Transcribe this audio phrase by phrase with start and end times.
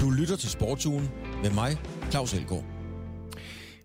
[0.00, 1.08] Du lytter til Sportsugen
[1.42, 1.76] med mig,
[2.10, 2.64] Claus Elgaard.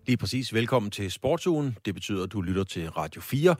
[0.06, 0.54] Lige præcis.
[0.54, 1.76] Velkommen til Sportsugen.
[1.84, 3.56] Det betyder, at du lytter til Radio 4.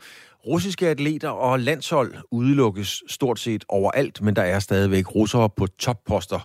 [0.47, 6.41] Russiske atleter og landshold udelukkes stort set overalt, men der er stadigvæk russere på topposter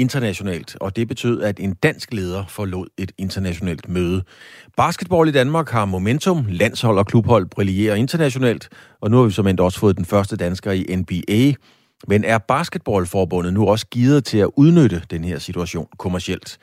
[0.00, 4.22] internationalt, og det betød, at en dansk leder forlod et internationalt møde.
[4.76, 8.68] Basketball i Danmark har momentum, landshold og klubhold brillerer internationalt,
[9.00, 11.52] og nu har vi som endt også fået den første dansker i NBA.
[12.08, 16.58] Men er basketballforbundet nu også givet til at udnytte den her situation kommercielt?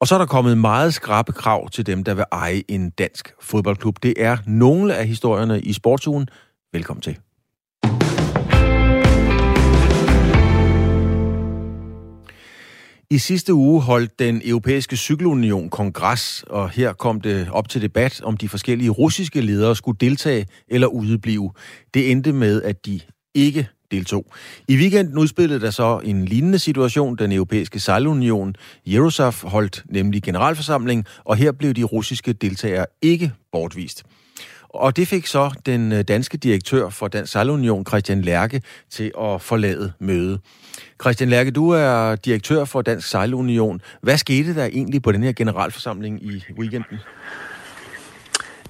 [0.00, 3.32] Og så er der kommet meget skrappe krav til dem, der vil eje en dansk
[3.40, 3.96] fodboldklub.
[4.02, 6.28] Det er nogle af historierne i sportsugen.
[6.72, 7.18] Velkommen til.
[13.12, 18.20] I sidste uge holdt den europæiske cykelunion kongres, og her kom det op til debat,
[18.24, 21.52] om de forskellige russiske ledere skulle deltage eller udeblive.
[21.94, 23.00] Det endte med, at de
[23.34, 24.26] ikke deltog.
[24.68, 27.16] I weekenden udspillede der så en lignende situation.
[27.16, 28.54] Den europæiske sejlunion,
[28.86, 34.02] Eurosaf, holdt nemlig generalforsamling, og her blev de russiske deltagere ikke bortvist.
[34.74, 39.40] Og det fik så den øh, danske direktør for Dansk Sejlunion, Christian Lærke, til at
[39.40, 40.40] forlade mødet.
[41.02, 43.80] Christian Lærke, du er direktør for Dansk Sejlunion.
[44.00, 46.98] Hvad skete der egentlig på den her generalforsamling i weekenden?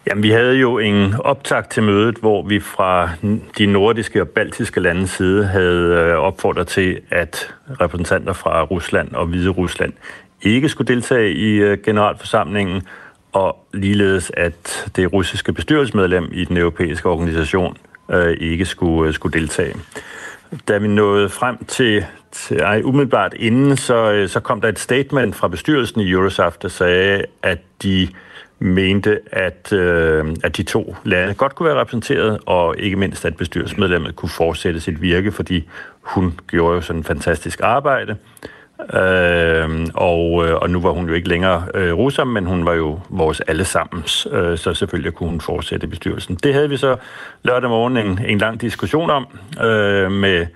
[0.06, 3.10] Jamen, vi havde jo en optakt til mødet, hvor vi fra
[3.58, 9.26] de nordiske og baltiske landes side havde øh, opfordret til, at repræsentanter fra Rusland og
[9.26, 9.92] Hvide Rusland
[10.42, 12.82] ikke skulle deltage i øh, generalforsamlingen,
[13.32, 17.76] og ligeledes at det russiske bestyrelsesmedlem i den europæiske organisation
[18.10, 19.74] øh, ikke skulle, øh, skulle deltage.
[20.68, 24.78] Da vi nåede frem til, til ej, umiddelbart inden, så, øh, så kom der et
[24.78, 28.08] statement fra bestyrelsen i Eurosaf, der sagde, at de
[28.58, 33.36] mente, at, øh, at de to lande godt kunne være repræsenteret, og ikke mindst, at
[33.36, 35.68] bestyrelsesmedlemmet kunne fortsætte sit virke, fordi
[36.00, 38.16] hun gjorde jo sådan en fantastisk arbejde.
[38.94, 42.74] Øhm, øh, og, og nu var hun jo ikke længere øh, russer, men hun var
[42.74, 46.34] jo vores allesammens, øh, så selvfølgelig kunne hun fortsætte bestyrelsen.
[46.34, 46.96] Det havde vi så
[47.42, 49.26] lørdag morgen en, en lang diskussion om
[49.62, 50.46] øh, med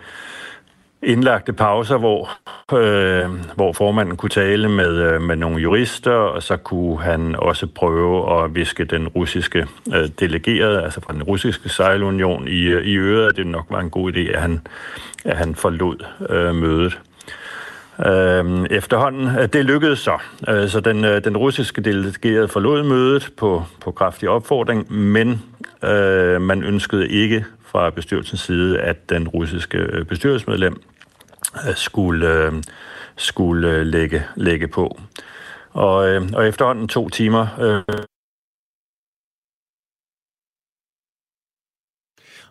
[1.02, 2.30] indlagte pauser, hvor,
[2.72, 7.66] øh, hvor formanden kunne tale med, øh, med nogle jurister, og så kunne han også
[7.66, 12.96] prøve at viske den russiske øh, delegerede, altså fra den russiske sejlunion, i, øh, i
[12.96, 14.60] øret, at det nok var en god idé, at han,
[15.24, 16.98] at han forlod øh, mødet.
[18.04, 20.18] Øhm, øh, efterhånden, det lykkedes så.
[20.48, 25.42] Øh, så den, øh, den russiske delegerede forlod mødet på, på kraftig opfordring, men
[25.84, 30.82] øh, man ønskede ikke fra bestyrelsens side, at den russiske øh, bestyrelsesmedlem
[31.74, 32.52] skulle,
[33.16, 35.00] skulle lægge, lægge på.
[35.72, 35.96] Og,
[36.34, 37.46] og efterhånden to timer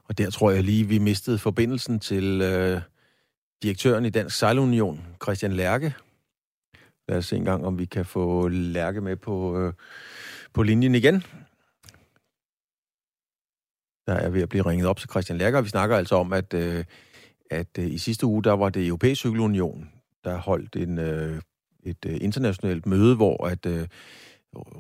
[0.08, 2.82] Og der tror jeg lige, vi mistede forbindelsen til øh,
[3.64, 5.96] direktøren i Dansk Sejlunion, Christian Lærke.
[7.08, 9.74] Lad os se en gang, om vi kan få Lærke med på, øh,
[10.54, 11.24] på linjen igen
[14.08, 16.34] der er ved at blive ringet op til Christian Lærke, og Vi snakker altså om,
[16.34, 16.86] at, øh,
[17.52, 19.90] at øh, i sidste uge, der var det Europæisk Cykelunion,
[20.24, 21.42] der holdt en, øh,
[21.84, 23.88] et øh, internationalt møde, hvor at øh,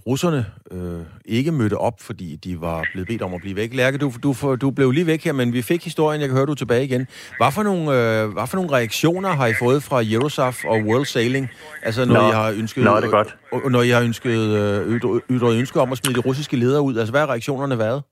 [0.07, 3.73] russerne øh, ikke mødte op, fordi de var blevet bedt om at blive væk.
[3.73, 6.45] Lærke, du, du, du blev lige væk her, men vi fik historien, jeg kan høre,
[6.45, 7.07] du er tilbage igen.
[7.37, 11.05] Hvad for nogle, øh, hvad for nogle reaktioner har I fået fra Eurosaf og World
[11.05, 11.49] Sailing?
[11.81, 13.37] Altså, når Nå, I har ønsket, Nå, det er godt.
[13.53, 16.81] Øh, når I har ønsket, øh, ytret, ytret ønske om at smide de russiske ledere
[16.81, 16.97] ud.
[16.97, 18.03] Altså, hvad har reaktionerne været?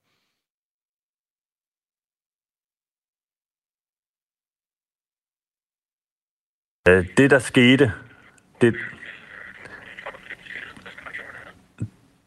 [6.88, 7.92] Øh, det, der skete,
[8.62, 8.76] det,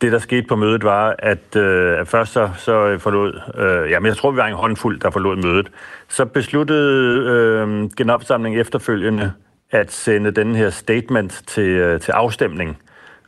[0.00, 4.08] det, der skete på mødet, var, at, øh, først så, så øh, forlod, øh, jamen
[4.08, 5.70] jeg tror, vi var en håndfuld, der forlod mødet.
[6.08, 9.32] Så besluttede øh, genopsamlingen efterfølgende
[9.70, 12.78] at sende den her statement til, øh, til afstemning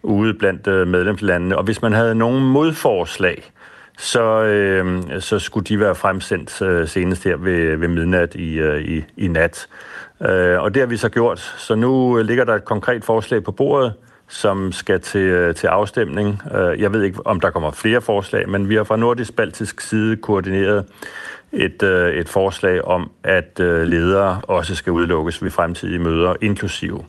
[0.02, 1.58] ude blandt øh, medlemslandene.
[1.58, 3.52] Og hvis man havde nogen modforslag,
[3.98, 8.80] så, øh, så skulle de være fremsendt øh, senest her ved, ved midnat i, øh,
[8.80, 9.66] i, i nat.
[10.22, 11.38] Øh, og det har vi så gjort.
[11.38, 13.94] Så nu øh, ligger der et konkret forslag på bordet,
[14.28, 16.42] som skal til, øh, til afstemning.
[16.54, 20.16] Øh, jeg ved ikke, om der kommer flere forslag, men vi har fra nordisk-baltisk side
[20.16, 20.84] koordineret
[21.52, 27.04] et, øh, et forslag om, at ledere også skal udelukkes ved fremtidige møder, inklusive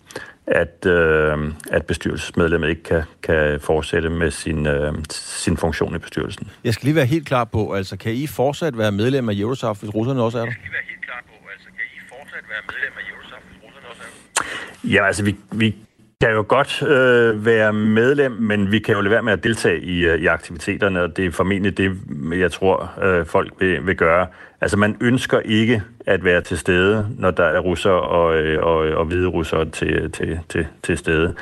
[0.50, 6.52] at, øh, at bestyrelsesmedlemmet ikke kan, kan fortsætte med sin, øh, sin funktion i bestyrelsen.
[6.64, 9.80] Jeg skal lige være helt klar på, altså kan I fortsat være medlem af Eurosaf,
[9.80, 10.48] hvis russerne også er der?
[10.48, 13.42] Jeg skal lige være helt klar på, altså kan I fortsat være medlem af Eurosaf,
[13.50, 14.94] hvis russerne også er der?
[14.94, 15.76] Ja, altså vi, vi
[16.22, 19.82] kan jo godt øh, være medlem, men vi kan jo lade være med at deltage
[19.82, 21.98] i, øh, i aktiviteterne, og det er formentlig det,
[22.32, 24.28] jeg tror, øh, folk vil, vil gøre.
[24.62, 28.76] Altså, man ønsker ikke at være til stede, når der er russer og, øh, og,
[28.76, 31.34] og hvide russer til, til, til, til stede.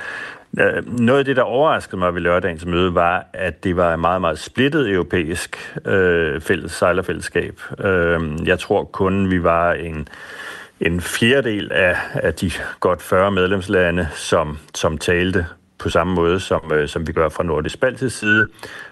[0.60, 4.00] Øh, noget af det, der overraskede mig ved lørdagens møde, var, at det var et
[4.00, 7.62] meget, meget splittet europæisk øh, fælles sejlerfællesskab.
[7.84, 10.08] Øh, jeg tror kun, vi var en
[10.80, 15.46] en fjerdedel af, af de godt 40 medlemslande, som, som talte
[15.78, 18.48] på samme måde, som, øh, som vi gør fra Nordisk Baltisk side.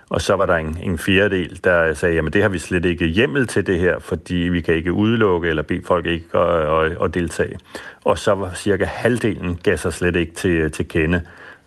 [0.09, 3.07] Og så var der en, en fjerdedel, der sagde, jamen det har vi slet ikke
[3.07, 6.97] hjemmel til det her, fordi vi kan ikke udelukke eller bede folk ikke at, at,
[7.01, 7.59] at deltage.
[8.03, 11.21] Og så var cirka halvdelen gav sig slet ikke til, til kende.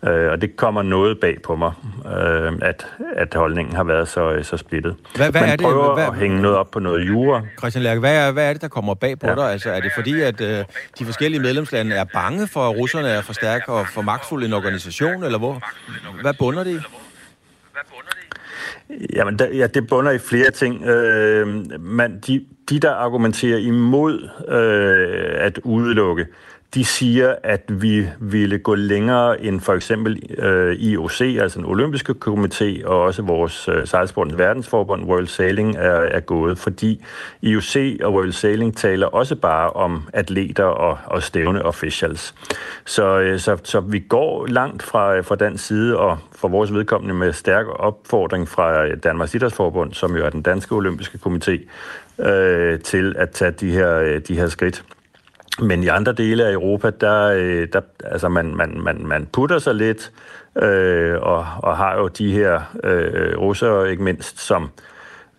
[0.07, 1.71] Øh, og det kommer noget bag på mig,
[2.05, 4.95] øh, at, at holdningen har været så, så splittet.
[5.15, 5.63] Hvad, hvad Man er det?
[5.65, 7.41] prøver hvad, at hænge noget op på noget jura.
[7.57, 9.35] Christian Lærke, hvad er, hvad er det, der kommer bag på ja.
[9.35, 9.51] dig?
[9.51, 10.65] Altså, er det fordi, at øh,
[10.99, 14.53] de forskellige medlemslande er bange for, at russerne er for stærke og for magtfulde en
[14.53, 15.61] organisation, eller hvor?
[16.21, 16.79] Hvad bunder det i?
[19.13, 20.85] Jamen, der, ja, det bunder i flere ting.
[20.85, 21.47] Øh,
[21.81, 26.25] man, de, de, der argumenterer imod øh, at udelukke,
[26.73, 32.15] de siger, at vi ville gå længere end for eksempel øh, IOC, altså den olympiske
[32.25, 37.05] komité, og også vores øh, sejlsportens verdensforbund, World Sailing, er, er gået, fordi
[37.41, 42.35] IOC og World Sailing taler også bare om atleter og, og stævne officials.
[42.85, 46.73] Så, øh, så, så vi går langt fra, øh, fra den side, og for vores
[46.73, 51.59] vedkommende med stærk opfordring fra Danmarks Idrætsforbund, som jo er den danske olympiske komité,
[52.29, 54.83] øh, til at tage de her, øh, de her skridt.
[55.61, 59.59] Men i andre dele af Europa, der, øh, der altså man, man, man, man putter
[59.59, 60.11] sig lidt,
[60.61, 64.69] øh, og, og har jo de her øh, russere, ikke mindst, som,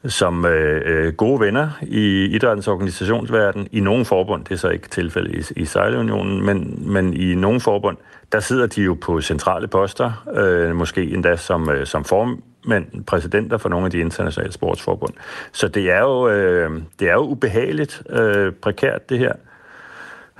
[0.06, 3.68] som øh, øh gode venner i idrættens organisationsverden.
[3.72, 7.60] I nogle forbund, det er så ikke tilfældet i, i Sejlunionen, men, men i nogle
[7.60, 7.96] forbund,
[8.32, 13.58] der sidder de jo på centrale poster, øh, måske endda som, øh, som formænd, præsidenter
[13.58, 15.12] for nogle af de internationale sportsforbund.
[15.52, 19.32] Så det er jo, øh, det er jo ubehageligt øh, prekært, det her.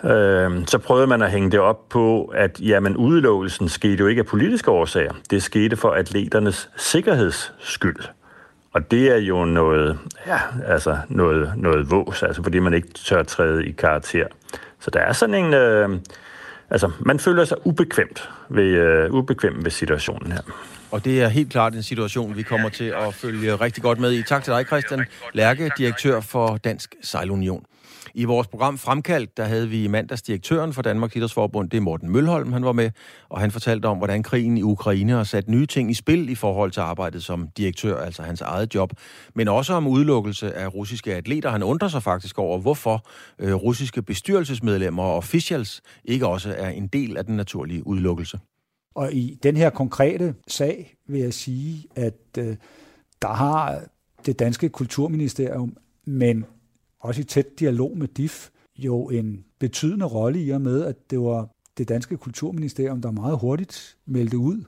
[0.05, 4.20] Øh, så prøvede man at hænge det op på, at jamen, udelukkelsen skete jo ikke
[4.20, 5.12] af politiske årsager.
[5.31, 7.97] Det skete for atleternes sikkerheds skyld.
[8.73, 13.23] Og det er jo noget, ja, altså noget, noget vås, altså fordi man ikke tør
[13.23, 14.26] træde i karakter.
[14.81, 15.55] Så der er sådan en...
[15.55, 15.88] Øh,
[16.70, 20.41] altså, man føler sig ubekvemt ved, øh, ubekvem ved situationen her.
[20.91, 24.12] Og det er helt klart en situation, vi kommer til at følge rigtig godt med
[24.12, 24.23] i.
[24.23, 27.64] Tak til dig, Christian Lærke, direktør for Dansk Sejlunion.
[28.15, 32.11] I vores program Fremkaldt, der havde vi mandags direktøren for Danmarks Idrætsforbund, det er Morten
[32.11, 32.91] Mølholm, han var med,
[33.29, 36.35] og han fortalte om, hvordan krigen i Ukraine har sat nye ting i spil i
[36.35, 38.93] forhold til arbejdet som direktør, altså hans eget job,
[39.35, 41.51] men også om udelukkelse af russiske atleter.
[41.51, 43.07] Han undrer sig faktisk over, hvorfor
[43.39, 48.39] øh, russiske bestyrelsesmedlemmer og officials ikke også er en del af den naturlige udelukkelse.
[48.95, 52.56] Og i den her konkrete sag vil jeg sige, at øh,
[53.23, 53.81] der har
[54.27, 56.45] det danske kulturministerium, men
[57.00, 58.49] også i tæt dialog med DIF,
[58.79, 61.49] jo en betydende rolle i og med, at det var
[61.79, 64.64] det danske kulturministerium, der meget hurtigt meldte ud,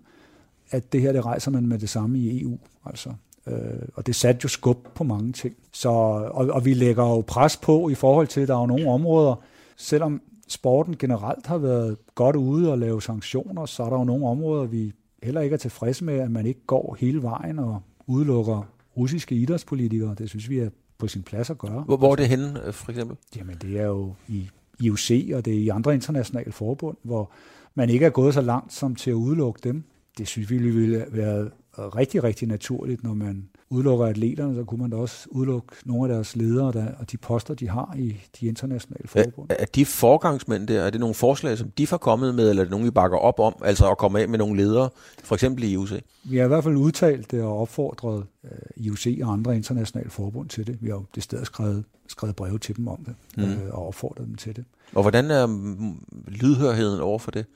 [0.71, 2.59] at det her, det rejser man med det samme i EU.
[2.85, 3.13] Altså.
[3.47, 5.55] Øh, og det satte jo skub på mange ting.
[5.73, 8.67] Så, og, og vi lægger jo pres på i forhold til, at der er jo
[8.67, 9.35] nogle områder,
[9.77, 14.27] selvom sporten generelt har været godt ude og lave sanktioner, så er der jo nogle
[14.27, 14.93] områder, vi
[15.23, 20.15] heller ikke er tilfredse med, at man ikke går hele vejen og udelukker russiske idrætspolitikere.
[20.19, 20.71] Det synes vi er
[21.03, 21.81] på sin plads at gøre.
[21.81, 23.17] Hvor, hvor er det henne, øh, for eksempel?
[23.37, 27.31] Jamen, det er jo i IOC, og det er i andre internationale forbund, hvor
[27.75, 29.85] man ikke er gået så langt som til at udelukke dem.
[30.19, 34.91] Det synes vi ville være rigtig, rigtig naturligt, når man udelukker atleterne, så kunne man
[34.91, 38.47] da også udelukke nogle af deres ledere der, og de poster, de har i de
[38.47, 39.51] internationale forbund.
[39.51, 42.61] Er, er de forgangsmænd der, er det nogle forslag, som de har kommet med, eller
[42.61, 44.89] er det nogle, vi bakker op om, altså at komme af med nogle ledere,
[45.25, 45.91] for eksempel i IOC?
[46.25, 48.51] Vi har i hvert fald udtalt det og opfordret øh,
[48.85, 50.79] IOC og andre internationale forbund til det.
[50.81, 53.43] Vi har jo det sted skrevet, skrevet breve til dem om det, mm.
[53.45, 54.65] uh, og opfordret dem til det.
[54.95, 55.47] Og hvordan er
[56.29, 57.47] lydhørheden over for det?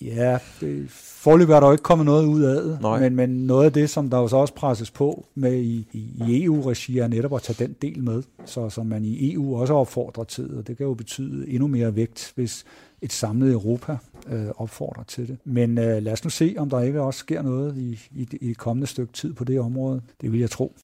[0.00, 3.64] Ja, det, forløbet er der jo ikke kommet noget ud af det, men, men noget
[3.64, 7.34] af det, som der jo så også presses på med i, i EU-regi, er netop
[7.34, 10.76] at tage den del med, så som man i EU også opfordrer til, og det
[10.76, 12.64] kan jo betyde endnu mere vægt, hvis
[13.02, 13.96] et samlet Europa
[14.28, 15.38] øh, opfordrer til det.
[15.44, 18.48] Men øh, lad os nu se, om der ikke også sker noget i, i, i
[18.48, 20.02] det kommende stykke tid på det område.
[20.20, 20.76] Det vil jeg tro.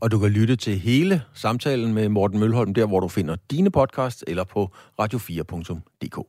[0.00, 3.70] Og du kan lytte til hele samtalen med Morten Mølholm, der hvor du finder dine
[3.70, 6.26] podcasts, eller på radio4.dk.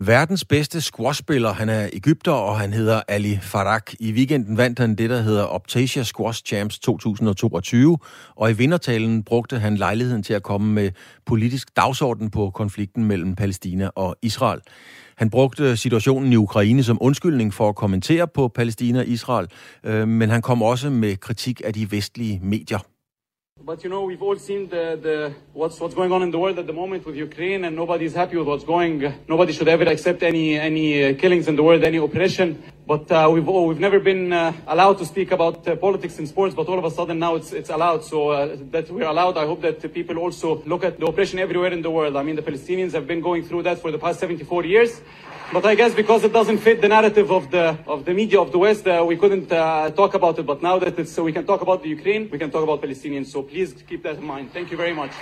[0.00, 3.92] Verdens bedste squashspiller, han er Ægypter, og han hedder Ali Farak.
[4.00, 7.98] I weekenden vandt han det, der hedder Optasia Squash Champs 2022,
[8.36, 10.90] og i vindertalen brugte han lejligheden til at komme med
[11.26, 14.60] politisk dagsorden på konflikten mellem Palæstina og Israel.
[15.16, 19.46] Han brugte situationen i Ukraine som undskyldning for at kommentere på Palæstina og Israel,
[19.84, 22.78] øh, men han kom også med kritik af de vestlige medier.
[23.64, 26.58] But you know, we've all seen the, the, what's, what's going on in the world
[26.58, 29.12] at the moment with Ukraine, and nobody's happy with what's going.
[29.28, 32.62] Nobody should ever accept any any uh, killings in the world, any oppression.
[32.88, 36.54] But uh, we've we've never been uh, allowed to speak about uh, politics in sports,
[36.54, 38.02] but all of a sudden now it's it's allowed.
[38.02, 41.70] So uh, that we're allowed, I hope that people also look at the oppression everywhere
[41.74, 42.16] in the world.
[42.16, 45.02] I mean, the Palestinians have been going through that for the past 74 years.
[45.52, 48.52] But I guess because it doesn't fit the narrative of the of the media of
[48.52, 50.46] the West, uh, we couldn't uh, talk about it.
[50.46, 53.26] But now that it's, we can talk about the Ukraine, we can talk about Palestinians.
[53.26, 54.54] So please keep that in mind.
[54.54, 55.12] Thank you very much.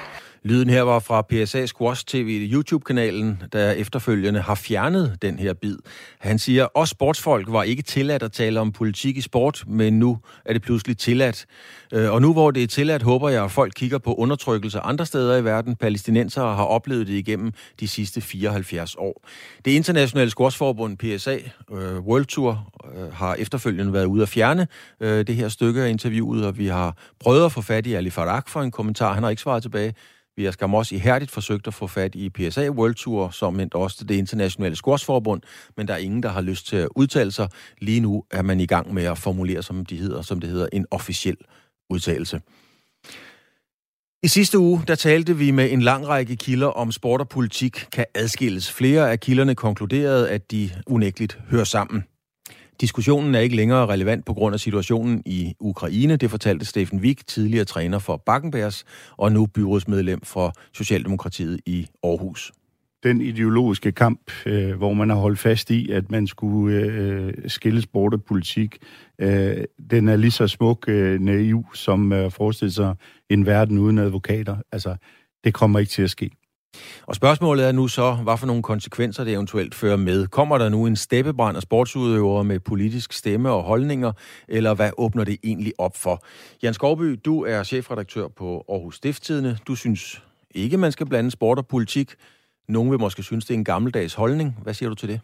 [0.46, 5.76] Lyden her var fra PSA Squash TV YouTube-kanalen, der efterfølgende har fjernet den her bid.
[6.18, 10.18] Han siger, os sportsfolk var ikke tilladt at tale om politik i sport, men nu
[10.44, 11.46] er det pludselig tilladt.
[11.92, 15.06] Øh, og nu hvor det er tilladt, håber jeg, at folk kigger på undertrykkelse andre
[15.06, 15.76] steder i verden.
[15.76, 19.26] Palæstinensere har oplevet det igennem de sidste 74 år.
[19.64, 21.38] Det internationale squashforbund PSA
[21.72, 24.66] øh, World Tour øh, har efterfølgende været ude at fjerne
[25.00, 28.48] det her stykke af interviewet, og vi har prøvet at få fat i Ali Farak
[28.48, 29.12] for en kommentar.
[29.12, 29.94] Han har ikke svaret tilbage.
[30.36, 33.76] Vi har skam også ihærdigt forsøgt at få fat i PSA World Tour, som endte
[33.76, 35.42] også det internationale squashforbund,
[35.76, 37.48] men der er ingen, der har lyst til at udtale sig.
[37.78, 40.68] Lige nu er man i gang med at formulere, som, de hedder, som det hedder,
[40.72, 41.36] en officiel
[41.90, 42.40] udtalelse.
[44.22, 47.86] I sidste uge, der talte vi med en lang række kilder om sport og politik
[47.92, 48.72] kan adskilles.
[48.72, 52.04] Flere af kilderne konkluderede, at de unægteligt hører sammen.
[52.80, 57.26] Diskussionen er ikke længere relevant på grund af situationen i Ukraine, det fortalte Steffen Wik,
[57.26, 58.84] tidligere træner for Bakkenbergs
[59.16, 62.52] og nu byrådsmedlem for Socialdemokratiet i Aarhus.
[63.02, 67.82] Den ideologiske kamp, øh, hvor man har holdt fast i, at man skulle øh, skille
[67.82, 68.78] sport og politik,
[69.18, 72.94] øh, den er lige så smuk øh, naiv, som øh, forestiller sig
[73.30, 74.56] en verden uden advokater.
[74.72, 74.96] Altså,
[75.44, 76.30] det kommer ikke til at ske.
[77.06, 80.26] Og spørgsmålet er nu så, hvad for nogle konsekvenser det eventuelt fører med.
[80.26, 84.12] Kommer der nu en steppebrand af sportsudøvere med politisk stemme og holdninger,
[84.48, 86.24] eller hvad åbner det egentlig op for?
[86.62, 89.58] Jan Skovby, du er chefredaktør på Aarhus Stifttidene.
[89.66, 92.14] Du synes ikke, man skal blande sport og politik.
[92.68, 94.58] Nogle vil måske synes, det er en gammeldags holdning.
[94.62, 95.20] Hvad siger du til det?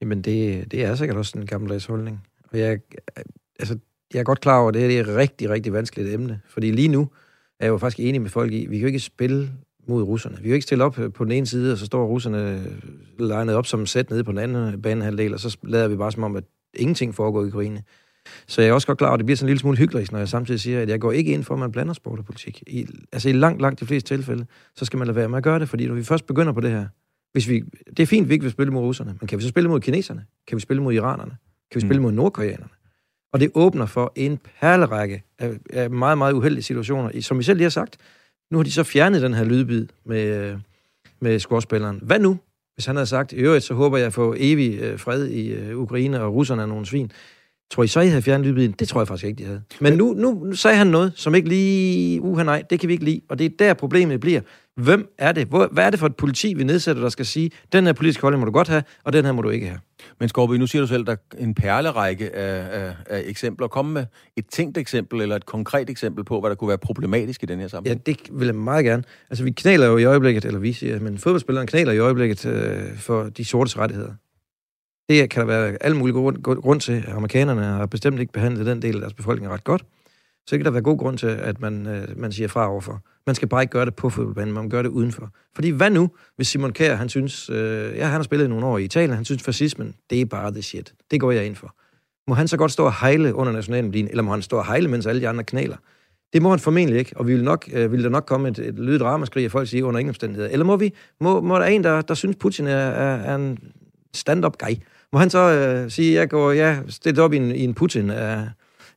[0.00, 2.22] Jamen, det, det er sikkert også en gammeldags holdning.
[2.52, 2.78] Og jeg,
[3.58, 3.78] altså,
[4.14, 6.40] jeg er godt klar over, at det er et rigtig, rigtig vanskeligt emne.
[6.48, 7.08] Fordi lige nu
[7.60, 9.50] er jeg jo faktisk enig med folk i, vi kan jo ikke spille
[9.86, 10.36] mod russerne.
[10.36, 12.66] Vi kan jo ikke stille op på den ene side, og så står russerne
[13.18, 16.22] legnet op som sæt nede på den anden banehalvdel, og så lader vi bare som
[16.22, 16.44] om, at
[16.74, 17.82] ingenting foregår i Ukraine.
[18.46, 20.12] Så jeg er også godt klar over, at det bliver sådan en lille smule hyggeligt,
[20.12, 22.24] når jeg samtidig siger, at jeg går ikke ind for, at man blander sport og
[22.24, 22.62] politik.
[22.66, 24.46] I, altså i langt, langt de fleste tilfælde,
[24.76, 26.60] så skal man lade være med at gøre det, fordi når vi først begynder på
[26.60, 26.86] det her,
[27.32, 27.62] hvis vi,
[27.96, 29.68] det er fint, at vi ikke vil spille mod russerne, men kan vi så spille
[29.68, 30.24] mod kineserne?
[30.48, 31.36] Kan vi spille mod iranerne?
[31.70, 32.02] Kan vi spille mm.
[32.02, 32.70] mod nordkoreanerne?
[33.32, 37.20] Og det åbner for en perlerække af, af meget, meget uheldige situationer.
[37.20, 37.96] Som vi selv lige har sagt,
[38.50, 40.58] nu har de så fjernet den her lydbid med, øh,
[41.20, 42.00] med squashspilleren.
[42.02, 42.38] Hvad nu,
[42.74, 45.78] hvis han havde sagt, i øvrigt, så håber jeg få evig øh, fred i øh,
[45.78, 47.12] Ukraine, og russerne er nogle svin.
[47.70, 48.72] Tror I så, I havde fjernet lydbiden?
[48.72, 49.62] Det tror jeg faktisk ikke, de havde.
[49.80, 52.20] Men nu, nu, nu sagde han noget, som ikke lige...
[52.20, 53.20] Uha nej, det kan vi ikke lide.
[53.28, 54.40] Og det er der, problemet bliver.
[54.76, 55.46] Hvem er det?
[55.46, 58.22] Hvor, hvad er det for et politi, vi nedsætter, der skal sige, den her politiske
[58.22, 59.78] holdning må du godt have, og den her må du ikke have?
[60.20, 63.68] Men Skorby, nu siger du selv, at der er en perlerække af, af, af eksempler.
[63.68, 64.04] Kom med
[64.36, 67.60] et tænkt eksempel, eller et konkret eksempel på, hvad der kunne være problematisk i den
[67.60, 68.02] her sammenhæng.
[68.06, 69.02] Ja, det vil jeg meget gerne.
[69.30, 72.96] Altså, vi knæler jo i øjeblikket, eller vi siger, men fodboldspilleren knæler i øjeblikket øh,
[72.96, 74.12] for de sortes rettigheder.
[75.10, 77.04] Det kan der være alle mulige grund, grund til.
[77.08, 79.84] Amerikanerne har bestemt ikke behandlet den del af deres befolkning ret godt.
[80.46, 83.00] Så kan der være god grund til, at man, øh, man siger fra overfor.
[83.26, 85.30] Man skal bare ikke gøre det på fodboldbanen, man gør det udenfor.
[85.54, 88.78] Fordi hvad nu, hvis Simon Kjær, han synes, øh, ja, han har spillet nogle år
[88.78, 90.94] i Italien, han synes, fascismen, det er bare the shit.
[91.10, 91.74] Det går jeg ind for.
[92.28, 94.88] Må han så godt stå og hejle under nationalmelodien, eller må han stå og hejle,
[94.88, 95.76] mens alle de andre knæler?
[96.32, 98.58] Det må han formentlig ikke, og vi vil, nok, øh, vil der nok komme et,
[98.58, 100.48] et lydet ramaskrig af folk siger under ingen omstændigheder.
[100.48, 103.58] Eller må vi, må, må der en, der, der synes, Putin er, er, er en
[104.14, 104.74] stand-up guy,
[105.12, 108.10] må han så øh, sige, jeg går, ja, stillet op i en, i en Putin
[108.10, 108.48] af,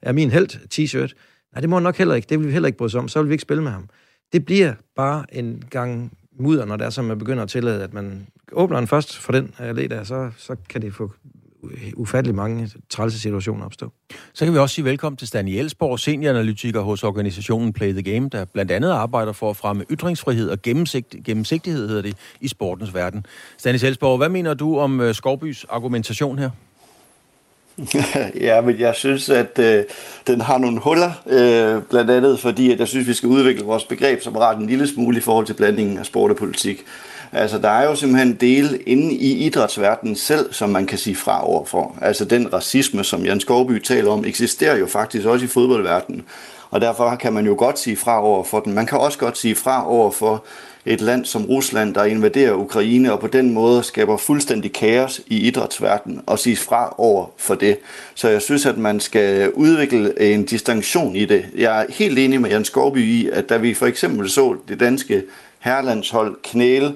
[0.01, 1.13] af min held t-shirt.
[1.53, 2.27] Nej, det må han nok heller ikke.
[2.29, 3.07] Det vil vi heller ikke bryde os om.
[3.07, 3.89] Så vil vi ikke spille med ham.
[4.33, 7.93] Det bliver bare en gang mudder, når det er, som man begynder at tillade, at
[7.93, 11.11] man åbner den først for den øh, allé der, så, så kan det få
[11.95, 13.91] ufattelig mange trælse situationer opstå.
[14.33, 18.29] Så kan vi også sige velkommen til Stanley Elsborg, senioranalytiker hos organisationen Play the Game,
[18.29, 22.93] der blandt andet arbejder for at fremme ytringsfrihed og gennemsigt, gennemsigtighed, hedder det, i sportens
[22.93, 23.25] verden.
[23.57, 26.49] Stanley Elsborg, hvad mener du om uh, Skovbys argumentation her?
[28.47, 29.83] ja, men jeg synes, at øh,
[30.27, 33.83] den har nogle huller, øh, blandt andet fordi, at jeg synes, vi skal udvikle vores
[33.83, 36.83] begreb som ret en lille smule i forhold til blandingen af sport og politik.
[37.35, 41.47] Altså, der er jo simpelthen dele inde i idrætsverdenen selv, som man kan sige fra
[41.47, 41.95] overfor.
[42.01, 46.23] Altså, den racisme, som Jan Skovby taler om, eksisterer jo faktisk også i fodboldverdenen.
[46.69, 48.73] Og derfor kan man jo godt sige fra over for den.
[48.73, 50.43] Man kan også godt sige fra over for
[50.85, 55.37] et land som Rusland, der invaderer Ukraine og på den måde skaber fuldstændig kaos i
[55.47, 57.77] idrætsverdenen og sige fra over for det.
[58.15, 61.45] Så jeg synes, at man skal udvikle en distinktion i det.
[61.55, 64.79] Jeg er helt enig med Jan Skovby i, at da vi for eksempel så det
[64.79, 65.23] danske
[65.59, 66.93] herrelandshold knæle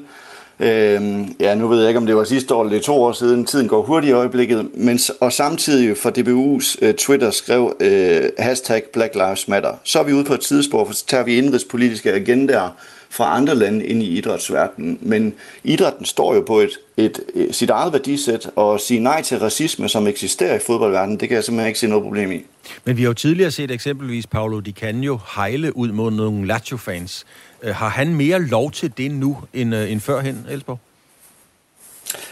[0.59, 3.11] Øhm, ja, nu ved jeg ikke, om det var sidste år eller det to år
[3.11, 3.45] siden.
[3.45, 4.69] Tiden går hurtigt i øjeblikket.
[4.73, 9.73] Men, og samtidig for DBU's øh, Twitter skrev øh, hashtag Black Lives Matter.
[9.83, 12.69] Så er vi ude på et tidsspor, for så tager vi indrigspolitiske agendaer
[13.09, 14.97] fra andre lande ind i idrætsverdenen.
[15.01, 15.33] Men
[15.63, 19.89] idrætten står jo på et, et, et, sit eget værdisæt, og sige nej til racisme,
[19.89, 22.41] som eksisterer i fodboldverdenen, det kan jeg simpelthen ikke se noget problem i.
[22.85, 27.25] Men vi har jo tidligere set eksempelvis Paolo Di Canio hejle ud mod nogle Lazio-fans.
[27.63, 30.79] Øh, har han mere lov til det nu end, øh, end førhen, Elsborg?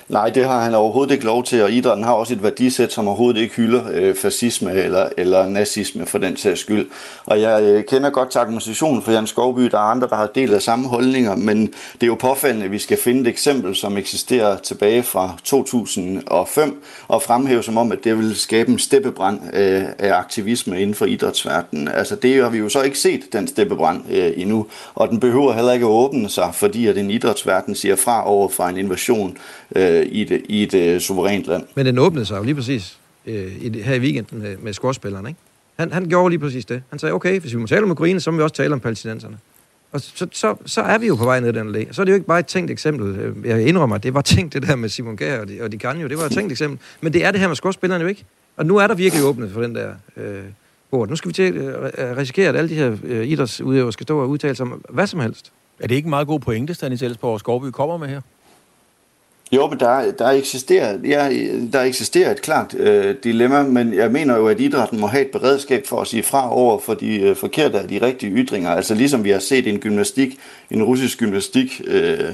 [0.09, 3.07] Nej, det har han overhovedet ikke lov til, og idrætten har også et værdisæt, som
[3.07, 6.87] overhovedet ikke hylder øh, fascisme eller, eller nazisme for den sags skyld.
[7.25, 10.27] Og jeg øh, kender godt til argumentationen for Jan Skovby, der er andre, der har
[10.27, 13.75] delt af samme holdninger, men det er jo påfaldende, at vi skal finde et eksempel,
[13.75, 19.39] som eksisterer tilbage fra 2005, og fremhæve som om, at det vil skabe en steppebrand
[19.53, 21.87] øh, af aktivisme inden for idrætsverdenen.
[21.87, 25.53] Altså det har vi jo så ikke set, den steppebrand øh, endnu, og den behøver
[25.53, 29.37] heller ikke at åbne sig, fordi at en idrætsverden siger fra over for en invasion
[29.75, 31.63] øh, i et, i et øh, suverænt land.
[31.75, 35.29] Men den åbnede sig jo lige præcis øh, i her i weekenden med, med skorspillerne,
[35.29, 35.39] ikke?
[35.79, 36.81] Han, han gjorde lige præcis det.
[36.89, 38.79] Han sagde, okay, hvis vi må tale om Ukraine, så må vi også tale om
[38.79, 39.37] palæstinenserne.
[39.91, 41.87] Og så, så, så er vi jo på vej ned den læge.
[41.91, 43.19] Så er det jo ikke bare et tænkt eksempel.
[43.19, 45.71] Øh, jeg indrømmer, at det var tænkt det der med Simon Gær og de, og
[45.71, 46.07] de Ganjo.
[46.07, 46.79] Det var et tænkt eksempel.
[47.01, 48.25] Men det er det her med skorspillerne jo ikke.
[48.57, 50.43] Og nu er der virkelig åbnet for den der øh,
[50.91, 51.09] bord.
[51.09, 54.29] Nu skal vi til øh, risikere, at alle de her øh, idrætsudøvere skal stå og
[54.29, 55.51] udtale sig om hvad som helst.
[55.79, 58.21] Er det ikke en meget god pointe, Stanis Elsborg og Skorby kommer med her?
[59.51, 61.29] Jo, men der, der, eksisterer, ja,
[61.73, 65.31] der eksisterer et klart øh, dilemma, men jeg mener jo, at idrætten må have et
[65.31, 68.69] beredskab for at sige fra over for de øh, forkerte og de rigtige ytringer.
[68.69, 70.39] Altså ligesom vi har set en gymnastik,
[70.71, 72.33] en russisk gymnastik, øh,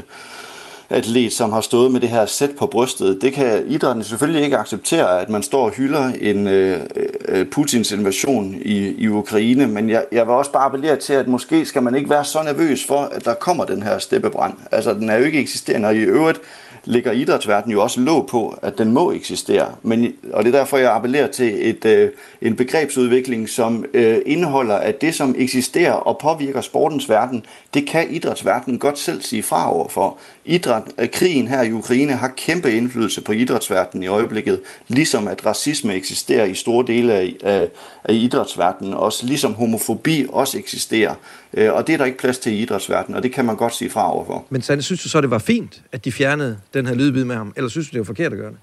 [0.92, 3.22] atlet, som har stået med det her sæt på brystet.
[3.22, 6.80] Det kan idrætten selvfølgelig ikke acceptere, at man står og hylder en øh,
[7.28, 11.28] øh Putins invasion i, i Ukraine, men jeg, jeg vil også bare appellere til, at
[11.28, 14.54] måske skal man ikke være så nervøs for, at der kommer den her steppebrand.
[14.72, 16.42] Altså, den er jo ikke eksisterende, og i øvrigt
[16.86, 19.76] ligger idrætsverdenen jo også låg på, at den må eksistere.
[19.84, 22.10] Men, og det er derfor, jeg appellerer til et, øh,
[22.42, 28.10] en begrebsudvikling, som øh, indeholder, at det, som eksisterer og påvirker sportens verden, det kan
[28.10, 30.18] idrætsverdenen godt selv sige fra overfor.
[30.46, 35.46] Idræt, øh, krigen her i Ukraine har kæmpe indflydelse på idrætsverdenen i øjeblikket, ligesom at
[35.46, 37.68] racisme eksisterer i store dele af, af,
[38.04, 41.16] af idrætsverdenen, også ligesom homofobi også eksisterer.
[41.54, 43.76] Øh, og det er der ikke plads til i idrætsverdenen, og det kan man godt
[43.76, 44.46] sige fra overfor.
[44.50, 47.36] Men Sande, synes du så, det var fint, at de fjernede den her lydbid med
[47.36, 48.58] ham, eller synes du, det var forkert at gøre det?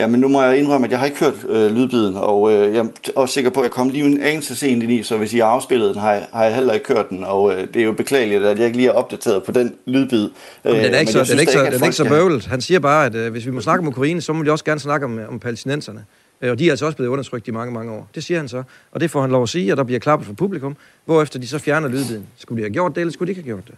[0.00, 2.74] Ja, men nu må jeg indrømme, at jeg har ikke hørt øh, lydbiden, og øh,
[2.74, 5.16] jeg er også sikker på, at jeg kom lige en anelse sent ind i, så
[5.16, 7.68] hvis I har afspillet den, har jeg, har jeg heller ikke hørt den, og øh,
[7.74, 10.30] det er jo beklageligt, at jeg ikke lige er opdateret på den lydbid.
[10.64, 12.46] Men den er ikke, så, den ikke, så, den er ikke så bøvlet.
[12.46, 14.64] Han siger bare, at øh, hvis vi må snakke om Ukraine, så må vi også
[14.64, 16.04] gerne snakke om, om palæstinenserne.
[16.42, 18.08] Øh, og de er altså også blevet undertrykt i mange, mange år.
[18.14, 18.62] Det siger han så.
[18.92, 21.46] Og det får han lov at sige, og der bliver klappet for publikum, hvorefter de
[21.46, 22.26] så fjerner lydbiden.
[22.36, 23.74] Skulle de have gjort det, eller skulle de ikke have gjort det?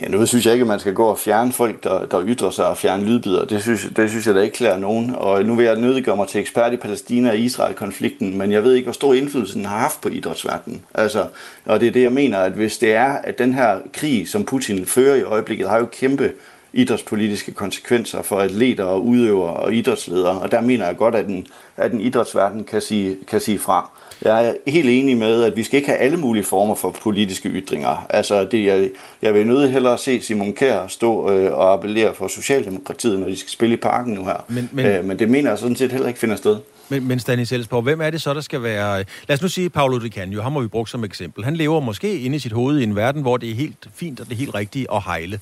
[0.00, 2.50] Ja, nu synes jeg ikke, at man skal gå og fjerne folk, der, der ytrer
[2.50, 3.44] sig og fjerne lydbider.
[3.44, 5.14] Det synes, det synes jeg da ikke klæder nogen.
[5.14, 8.74] Og nu vil jeg nødiggøre mig til ekspert i Palæstina og Israel-konflikten, men jeg ved
[8.74, 10.82] ikke, hvor stor indflydelse den har haft på idrætsverdenen.
[10.94, 11.26] Altså,
[11.64, 14.44] og det er det, jeg mener, at hvis det er, at den her krig, som
[14.44, 16.32] Putin fører i øjeblikket, har jo kæmpe
[16.72, 20.40] idrætspolitiske konsekvenser for atleter og udøvere og idrætsledere.
[20.40, 23.90] Og der mener jeg godt, at den, at den idrætsverden kan sige, kan sige fra.
[24.24, 27.48] Jeg er helt enig med, at vi skal ikke have alle mulige former for politiske
[27.48, 28.06] ytringer.
[28.10, 28.90] Altså, det, jeg,
[29.22, 33.36] jeg vil nødt hellere se Simon Kjær stå øh, og appellere for Socialdemokratiet, når de
[33.36, 34.44] skal spille i parken nu her.
[34.48, 36.56] Men, men, øh, men det mener jeg sådan set heller ikke finder sted.
[36.88, 39.04] Men, men Stanis Elsborg, hvem er det så, der skal være...
[39.28, 41.44] Lad os nu sige Paolo Di Canio, ham har vi brugt som eksempel.
[41.44, 44.20] Han lever måske inde i sit hoved i en verden, hvor det er helt fint
[44.20, 45.40] og det er helt rigtigt at hejle.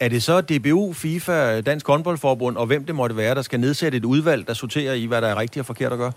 [0.00, 3.98] Er det så DBU, FIFA, Dansk Håndboldforbund og hvem det måtte være, der skal nedsætte
[3.98, 6.12] et udvalg, der sorterer i, hvad der er rigtigt og forkert at gøre?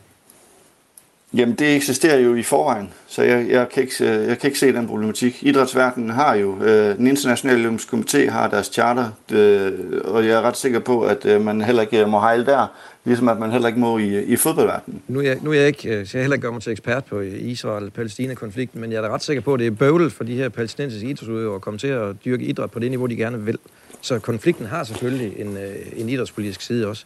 [1.34, 4.60] Jamen, det eksisterer jo i forvejen, så jeg, jeg, kan, ikke, øh, jeg kan ikke
[4.60, 5.44] se den problematik.
[5.44, 9.72] Idrætsverdenen har jo, øh, den internationale olympiske komité har deres charter, øh,
[10.04, 12.68] og jeg er ret sikker på, at øh, man heller ikke øh, må hejle der,
[13.06, 15.02] ligesom at man heller ikke må i, i fodboldverdenen.
[15.08, 16.72] Nu er, jeg, nu er jeg ikke, øh, så jeg heller ikke gøre mig til
[16.72, 20.24] ekspert på Israel-Palæstina-konflikten, men jeg er da ret sikker på, at det er bøvlet for
[20.24, 23.46] de her palæstinensiske idrætsudøvere at komme til at dyrke idræt på det niveau, de gerne
[23.46, 23.58] vil.
[24.02, 27.06] Så konflikten har selvfølgelig en, øh, en idrætspolitisk side også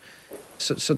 [0.63, 0.97] så, så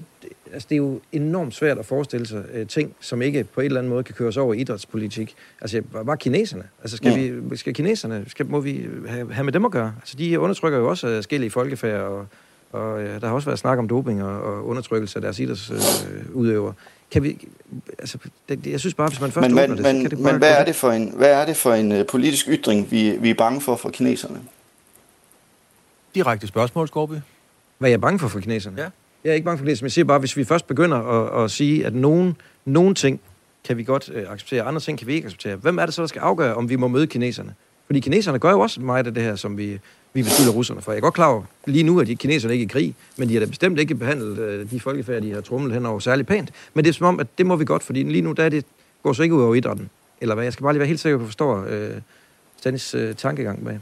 [0.52, 3.66] altså, det er jo enormt svært at forestille sig uh, ting, som ikke på en
[3.66, 5.34] eller anden måde kan køres over i idrætspolitik.
[5.60, 6.64] Altså, bare kineserne.
[6.82, 7.30] Altså, skal, ja.
[7.32, 9.94] vi, skal kineserne, skal, må vi have, have med dem at gøre?
[10.00, 12.26] Altså, de undertrykker jo også forskellige folkefærd, og,
[12.72, 16.68] og ja, der har også været snak om doping og, og undertrykkelse af deres idrætsudøvere.
[16.68, 16.74] Uh,
[17.10, 17.48] kan vi,
[17.98, 20.18] altså, det, jeg synes bare, hvis man først men, åbner men, det, så kan det
[20.18, 20.32] bare...
[20.32, 23.16] Men hvad er det for en, hvad er det for en uh, politisk ytring, vi,
[23.20, 24.40] vi er bange for for kineserne?
[26.14, 27.14] Direkte spørgsmål, Skorby.
[27.78, 28.82] Hvad er jeg bange for for kineserne?
[28.82, 28.88] Ja.
[29.26, 31.44] Jeg er ikke bange for det, men jeg siger bare, hvis vi først begynder at,
[31.44, 33.20] at sige, at nogen, nogen ting
[33.64, 35.56] kan vi godt øh, acceptere, andre ting kan vi ikke acceptere.
[35.56, 37.54] Hvem er det så, der skal afgøre, om vi må møde kineserne?
[37.86, 39.78] Fordi kineserne gør jo også meget af det her, som vi,
[40.12, 40.92] vi beskylder russerne for.
[40.92, 43.32] Jeg er godt klar over, lige nu at de kineserne ikke i krig, men de
[43.32, 46.50] har da bestemt ikke behandlet øh, de folkefærd, de har trumlet henover særlig pænt.
[46.74, 48.48] Men det er som om, at det må vi godt, fordi lige nu der er
[48.48, 48.64] det,
[49.02, 49.90] går så ikke ud over idrætten.
[50.20, 50.44] Eller hvad?
[50.44, 51.90] Jeg skal bare lige være helt sikker på, at jeg forstår øh,
[52.56, 53.78] Stanis øh, tankegang med.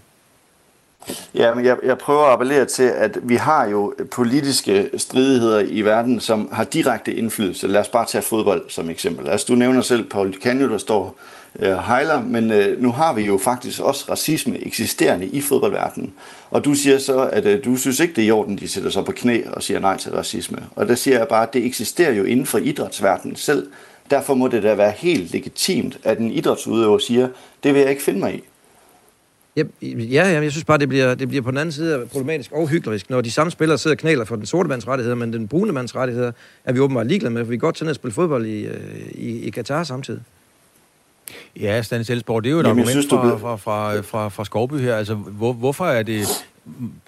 [1.35, 5.83] Ja, men jeg, jeg prøver at appellere til, at vi har jo politiske stridigheder i
[5.83, 7.67] verden, som har direkte indflydelse.
[7.67, 9.29] Lad os bare tage fodbold som eksempel.
[9.29, 11.17] Altså, du nævner selv Paul Canio, der står
[11.59, 16.13] øh, hejler, men øh, nu har vi jo faktisk også racisme eksisterende i fodboldverdenen.
[16.51, 18.91] Og du siger så, at øh, du synes ikke, det er i orden, de sætter
[18.91, 20.59] sig på knæ og siger nej til racisme.
[20.77, 23.67] Og der siger jeg bare, at det eksisterer jo inden for idrætsverdenen selv.
[24.11, 27.29] Derfor må det da være helt legitimt, at en idrætsudøver siger,
[27.65, 28.45] det vil jeg ikke finde mig i.
[29.57, 32.69] Ja, ja, jeg synes bare, det bliver, det bliver på den anden side problematisk og
[32.69, 35.49] hyklerisk, når de samme spillere sidder og knæler for den sorte mands rettigheder, men den
[35.49, 36.33] brune mands rettigheder
[36.65, 38.65] er vi åbenbart ligeglade med, for vi kan godt tage ned og spille fodbold i,
[38.65, 40.21] øh, i, i Katar samtidig.
[41.61, 44.45] Ja, Stanis Elsborg, det er jo et Jamen, argument synes, fra, fra, fra, fra, fra
[44.45, 44.97] Skovby her.
[44.97, 46.47] Altså, hvor, hvorfor er det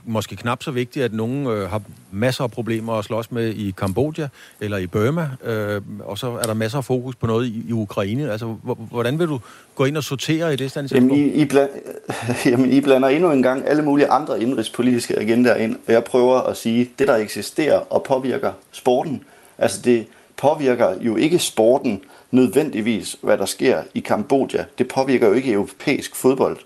[0.04, 3.74] måske knap så vigtigt, at nogen øh, har masser af problemer at slås med i
[3.78, 4.28] Kambodja
[4.60, 7.72] eller i Burma, øh, og så er der masser af fokus på noget i, i
[7.72, 8.32] Ukraine.
[8.32, 8.46] Altså,
[8.90, 9.40] hvordan vil du
[9.74, 10.94] gå ind og sortere i det, stand?
[10.94, 11.70] Jamen, I, I, bland,
[12.50, 16.40] jamen, I blander endnu en gang alle mulige andre indrigspolitiske agendaer ind, og jeg prøver
[16.40, 19.24] at sige, det der eksisterer og påvirker sporten,
[19.58, 24.64] altså det påvirker jo ikke sporten nødvendigvis, hvad der sker i Kambodja.
[24.78, 26.56] Det påvirker jo ikke europæisk fodbold.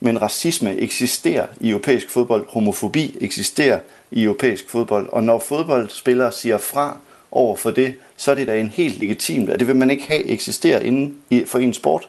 [0.00, 3.80] Men racisme eksisterer i europæisk fodbold, homofobi eksisterer
[4.10, 6.96] i europæisk fodbold, og når fodboldspillere siger fra
[7.30, 10.04] over for det, så er det da en helt legitimt, og det vil man ikke
[10.08, 12.08] have eksisterer inden for en sport.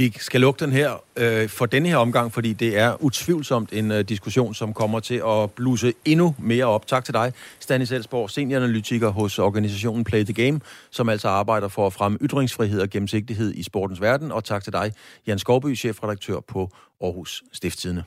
[0.00, 3.90] Vi skal lukke den her øh, for denne her omgang, fordi det er utvivlsomt en
[3.90, 6.86] øh, diskussion, som kommer til at bluse endnu mere op.
[6.86, 10.60] Tak til dig, Stanis Elsborg, senioranalytiker hos organisationen Play the Game,
[10.90, 14.32] som altså arbejder for at fremme ytringsfrihed og gennemsigtighed i sportens verden.
[14.32, 14.92] Og tak til dig,
[15.26, 18.04] Jan Skovby, chefredaktør på Aarhus Stiftstidende.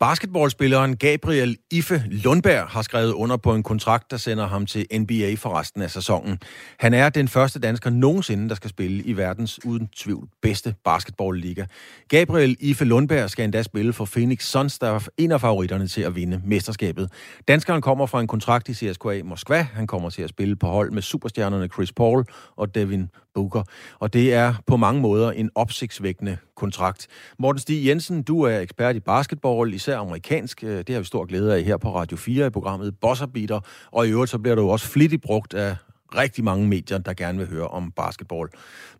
[0.00, 5.34] Basketballspilleren Gabriel Ife Lundberg har skrevet under på en kontrakt, der sender ham til NBA
[5.34, 6.38] for resten af sæsonen.
[6.78, 11.64] Han er den første dansker nogensinde, der skal spille i verdens uden tvivl bedste basketballliga.
[12.08, 16.02] Gabriel Ife Lundberg skal endda spille for Phoenix Suns, der er en af favoritterne til
[16.02, 17.10] at vinde mesterskabet.
[17.48, 19.62] Danskeren kommer fra en kontrakt i CSKA Moskva.
[19.74, 22.24] Han kommer til at spille på hold med superstjernerne Chris Paul
[22.56, 23.62] og Devin Booker.
[23.98, 27.06] Og det er på mange måder en opsigtsvækkende kontrakt.
[27.38, 30.64] Morten Stig Jensen, du er ekspert i basketball, især amerikansk.
[30.64, 32.94] Øh, det har vi stor glæde af her på Radio 4 i programmet
[33.34, 33.60] Beater.
[33.90, 35.76] Og i øvrigt så bliver du også flittigt brugt af
[36.14, 38.48] rigtig mange medier, der gerne vil høre om basketball.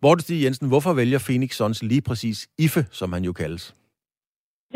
[0.01, 3.75] Morten Stig Jensen, hvorfor vælger Phoenix Suns lige præcis IFE, som han jo kaldes?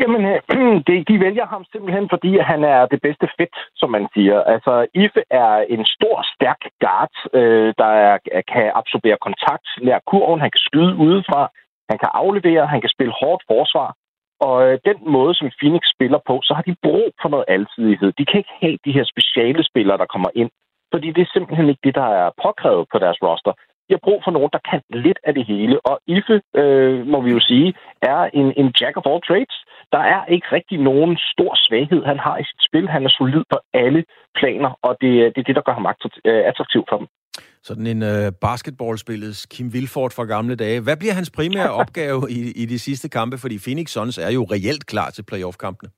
[0.00, 0.22] Jamen,
[0.86, 4.42] det, de vælger ham simpelthen, fordi han er det bedste fedt, som man siger.
[4.54, 8.18] Altså, Ife er en stor, stærk guard, øh, der er,
[8.52, 11.42] kan absorbere kontakt, lære kurven, han kan skyde udefra,
[11.90, 13.94] han kan aflevere, han kan spille hårdt forsvar.
[14.40, 18.12] Og øh, den måde, som Phoenix spiller på, så har de brug for noget alsidighed.
[18.18, 20.50] De kan ikke have de her speciale spillere, der kommer ind,
[20.92, 23.52] fordi det er simpelthen ikke det, der er påkrævet på deres roster.
[23.86, 25.76] De har brug for nogen, der kan lidt af det hele.
[25.90, 29.56] Og Ife, øh, må vi jo sige, er en, en jack of all trades.
[29.94, 32.88] Der er ikke rigtig nogen stor svaghed, han har i sit spil.
[32.88, 34.04] Han er solid på alle
[34.38, 35.86] planer, og det, det er det, der gør ham
[36.24, 37.06] øh, attraktiv for dem.
[37.62, 40.80] Sådan en øh, basketballspillets Kim Vilfort fra gamle dage.
[40.80, 43.38] Hvad bliver hans primære opgave i, i de sidste kampe?
[43.38, 45.90] Fordi Phoenix Suns er jo reelt klar til playoff-kampene.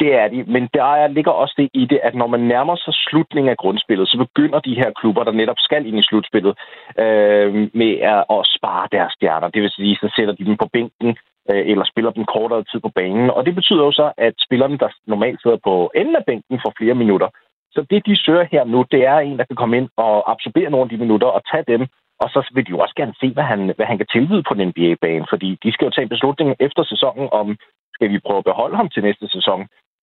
[0.00, 2.94] Det er de, men der ligger også det i det, at når man nærmer sig
[2.94, 6.54] slutningen af grundspillet, så begynder de her klubber, der netop skal ind i slutspillet,
[6.98, 9.48] øh, med at, at spare deres stjerner.
[9.48, 11.10] Det vil sige, så sætter de dem på bænken,
[11.50, 13.30] øh, eller spiller dem kortere tid på banen.
[13.30, 16.72] Og det betyder jo så, at spillerne, der normalt sidder på enden af bænken, får
[16.78, 17.28] flere minutter.
[17.74, 20.70] Så det, de søger her nu, det er en, der kan komme ind og absorbere
[20.70, 21.82] nogle af de minutter og tage dem,
[22.22, 24.54] og så vil de jo også gerne se, hvad han, hvad han kan tilbyde på
[24.54, 27.56] den NBA-bane, fordi de skal jo tage en beslutning efter sæsonen om,
[27.96, 29.60] skal vi prøve at beholde ham til næste sæson.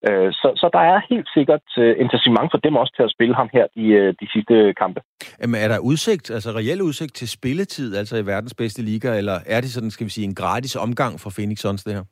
[0.07, 3.35] Øh, så, så der er helt sikkert øh, interessement for dem også til at spille
[3.35, 4.99] ham her de, øh, de sidste kampe.
[5.41, 9.37] Jamen er der udsigt, altså reel udsigt til spilletid, altså i verdens bedste liga, eller
[9.45, 12.05] er det sådan, skal vi sige, en gratis omgang for Phoenix Suns det her?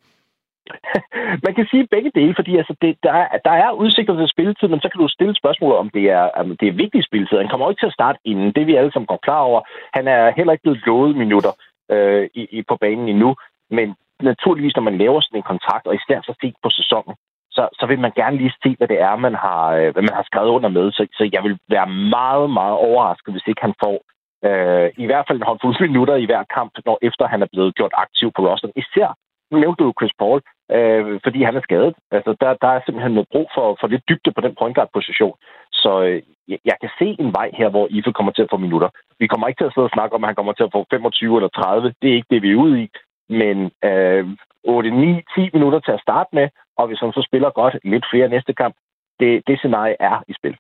[1.46, 4.68] man kan sige begge dele, fordi altså, det, der, er, der er udsigter til spilletid,
[4.68, 7.38] men så kan du stille spørgsmål om det er, om det er vigtig spilletid.
[7.38, 8.54] Han kommer ikke til at starte inden.
[8.54, 9.62] Det er vi alle sammen godt klar over.
[9.98, 11.54] Han er heller ikke blevet lovet minutter
[11.92, 13.36] øh, i, i, på banen endnu.
[13.78, 13.88] Men
[14.24, 17.16] naturligvis, når man laver sådan en kontrakt, og især så set på sæsonen,
[17.52, 20.18] så, så vil man gerne lige se, hvad det er, man har, øh, hvad man
[20.20, 20.92] har skrevet under med.
[20.92, 23.98] Så, så jeg vil være meget, meget overrasket, hvis ikke han får
[24.48, 27.76] øh, i hvert fald en håndfuld minutter i hver kamp, når efter han er blevet
[27.76, 28.74] gjort aktiv på rosteren.
[28.84, 29.10] Især
[29.52, 30.40] nu nævnte du Chris Paul,
[30.76, 31.96] øh, fordi han er skadet.
[32.12, 35.36] Altså, der, der er simpelthen noget brug for, for lidt dybde på den point guard-position.
[35.72, 36.22] Så øh,
[36.70, 38.90] jeg kan se en vej her, hvor Ife kommer til at få minutter.
[39.20, 40.86] Vi kommer ikke til at sidde og snakke om, at han kommer til at få
[40.92, 41.94] 25 eller 30.
[42.02, 42.88] Det er ikke det, vi er ude i.
[43.40, 43.58] Men
[43.90, 44.24] øh,
[44.64, 48.06] 8, 9, 10 minutter til at starte med, og hvis han så spiller godt lidt
[48.12, 48.76] flere næste kamp,
[49.20, 50.56] det, det scenarie er i spil.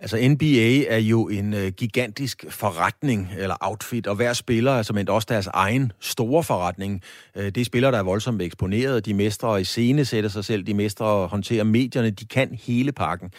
[0.00, 4.96] Altså NBA er jo en øh, gigantisk forretning, eller outfit, og hver spiller er som
[5.08, 7.02] også deres egen store forretning.
[7.36, 10.62] Øh, det er spillere, der er voldsomt eksponeret, de mestre i scene sætter sig selv,
[10.62, 13.32] de mestre håndterer medierne, de kan hele pakken.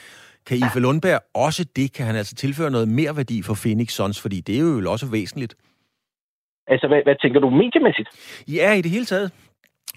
[0.45, 1.93] Kan Ife Lundberg også det?
[1.93, 4.21] Kan han altså tilføre noget mere værdi for Phoenix Suns?
[4.21, 5.55] Fordi det er jo også væsentligt.
[6.67, 8.09] Altså, hvad, hvad tænker du mediemæssigt?
[8.47, 9.31] Ja, i det hele taget.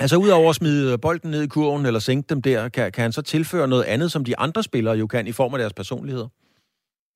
[0.01, 3.13] Altså, udover at smide bolden ned i kurven eller sænke dem der, kan, kan han
[3.13, 6.29] så tilføre noget andet, som de andre spillere jo kan, i form af deres personligheder?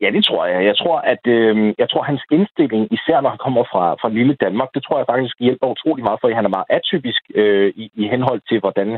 [0.02, 0.64] Ja, det tror jeg.
[0.70, 4.34] Jeg tror, at øh, jeg tror, hans indstilling, især når han kommer fra, fra lille
[4.44, 7.84] Danmark, det tror jeg faktisk hjælper utrolig meget, for han er meget atypisk øh, i,
[8.02, 8.88] i henhold til, hvordan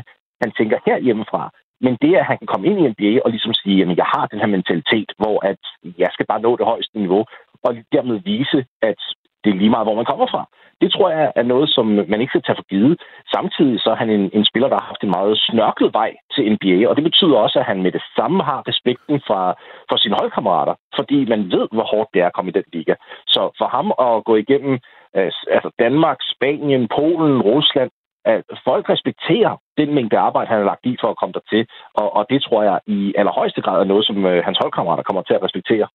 [0.41, 1.43] han tænker her hjemmefra.
[1.85, 4.25] Men det, at han kan komme ind i NBA og ligesom sige, at jeg har
[4.31, 5.61] den her mentalitet, hvor at
[6.03, 7.23] jeg skal bare nå det højeste niveau,
[7.65, 9.01] og dermed vise, at
[9.43, 10.43] det er lige meget, hvor man kommer fra.
[10.81, 13.01] Det tror jeg er noget, som man ikke skal tage for givet.
[13.35, 16.51] Samtidig så er han en, en spiller, der har haft en meget snørklet vej til
[16.53, 19.41] NBA, og det betyder også, at han med det samme har respekten fra,
[19.89, 22.95] for sine holdkammerater, fordi man ved, hvor hårdt det er at komme i den liga.
[23.27, 24.73] Så for ham at gå igennem
[25.17, 27.91] øh, altså Danmark, Spanien, Polen, Rusland,
[28.25, 32.15] at folk respekterer den mængde arbejde, han har lagt i for at komme dertil, og,
[32.15, 35.33] og det tror jeg i allerhøjeste grad er noget, som øh, hans holdkammerater kommer til
[35.33, 35.87] at respektere.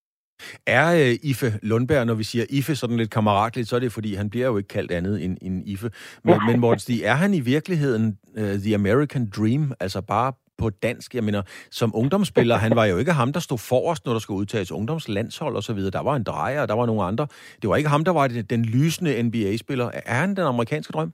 [0.67, 4.15] Er uh, Ife Lundberg, når vi siger Ife sådan lidt kammeratligt, så er det fordi,
[4.15, 5.91] han bliver jo ikke kaldt andet end, end Ife.
[6.25, 10.71] Men, men Morten Stig, er han i virkeligheden uh, The American Dream, altså bare på
[10.71, 11.15] dansk?
[11.15, 14.41] Jeg mener, som ungdomsspiller, han var jo ikke ham, der stod forrest, når der skulle
[14.41, 15.91] udtages ungdomslandshold og så videre.
[15.91, 17.27] Der var en drejer, og der var nogle andre.
[17.63, 19.91] Det var ikke ham, der var den, den lysende NBA-spiller.
[20.07, 21.13] Er han den amerikanske drøm?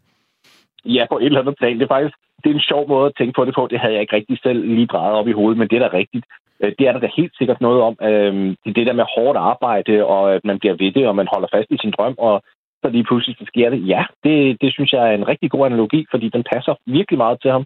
[0.84, 1.78] Ja, på et eller andet plan.
[1.78, 3.68] Det er faktisk det er en sjov måde at tænke på det på.
[3.70, 5.96] Det havde jeg ikke rigtig selv lige drejet op i hovedet, men det er da
[5.96, 6.24] rigtigt.
[6.64, 7.94] Øh, det er der da helt sikkert noget om.
[8.03, 11.48] Øhm, det der med hårdt arbejde, og at man bliver ved det, og man holder
[11.55, 12.42] fast i sin drøm, og
[12.83, 13.88] så lige pludselig så sker det.
[13.88, 17.38] Ja, det, det synes jeg er en rigtig god analogi, fordi den passer virkelig meget
[17.42, 17.64] til ham.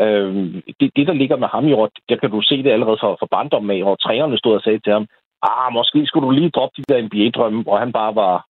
[0.00, 2.98] Øhm, det, det, der ligger med ham i år, der kan du se det allerede
[3.00, 5.06] fra, fra barndommen af, hvor trænerne stod og sagde til ham,
[5.42, 8.44] ah, måske skulle du lige droppe de der NBA-drømme, og han bare var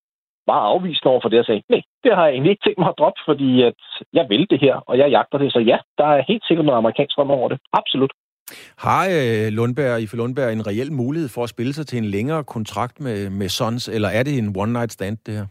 [0.47, 2.89] meget afvisende over for det og sagde, nej, det har jeg egentlig ikke tænkt mig
[2.89, 3.81] at droppe, fordi at
[4.13, 5.53] jeg vil det her, og jeg jagter det.
[5.53, 7.59] Så ja, der er helt sikkert noget amerikansk drøm over det.
[7.81, 8.13] Absolut.
[8.79, 12.45] Har øh, Lundberg, Ife Lundberg en reel mulighed for at spille sig til en længere
[12.45, 15.47] kontrakt med, med Sons, eller er det en one-night stand, det her?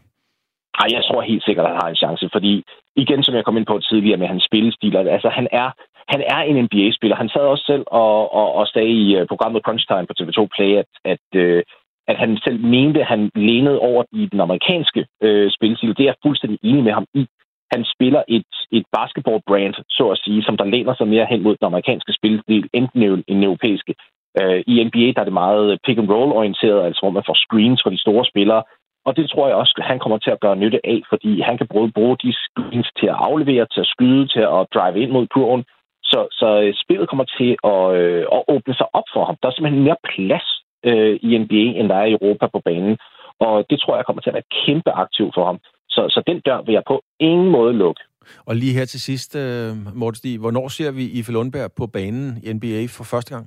[0.80, 2.64] Ej, jeg tror helt sikkert, at han har en chance, fordi
[2.96, 5.68] igen, som jeg kom ind på tidligere med hans spillestil, altså han er,
[6.12, 7.16] han er en NBA-spiller.
[7.16, 10.40] Han sad også selv og, og, og sagde i øh, programmet Crunch Time på TV2
[10.56, 11.62] Play, at, at, øh,
[12.08, 15.96] at han selv mente, at han lænede over i den amerikanske øh, spillestil.
[15.96, 17.26] Det er jeg fuldstændig enig med ham i
[17.72, 21.56] han spiller et, et basketball-brand, så at sige, som der læner sig mere hen mod
[21.56, 23.94] den amerikanske spilstil, enten end den europæiske.
[24.40, 28.00] Uh, I NBA der er det meget pick-and-roll-orienteret, altså hvor man får screens for de
[28.04, 28.62] store spillere,
[29.06, 31.58] og det tror jeg også, at han kommer til at gøre nytte af, fordi han
[31.58, 35.10] kan både bruge de screens til at aflevere, til at skyde, til at drive ind
[35.10, 35.64] mod kurven.
[36.02, 39.36] Så, så øh, spillet kommer til at, øh, at åbne sig op for ham.
[39.42, 40.46] Der er simpelthen mere plads
[40.88, 42.98] øh, i NBA, end der er i Europa på banen.
[43.46, 45.58] Og det tror jeg kommer til at være kæmpe aktiv for ham.
[45.90, 48.02] Så, så den dør vil jeg på ingen måde lukke.
[48.46, 52.26] Og lige her til sidst, uh, Morten Stig, hvornår ser vi Ife Lundberg på banen
[52.44, 53.46] i NBA for første gang?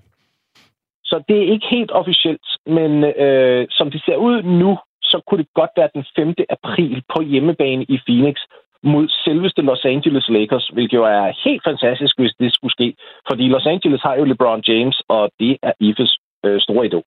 [1.03, 5.41] Så det er ikke helt officielt, men øh, som det ser ud nu, så kunne
[5.43, 6.33] det godt være den 5.
[6.49, 8.35] april på hjemmebane i Phoenix
[8.83, 12.95] mod selveste Los Angeles Lakers, hvilket jo er helt fantastisk, hvis det skulle ske.
[13.29, 17.03] Fordi Los Angeles har jo LeBron James, og det er Ifes øh, store idol.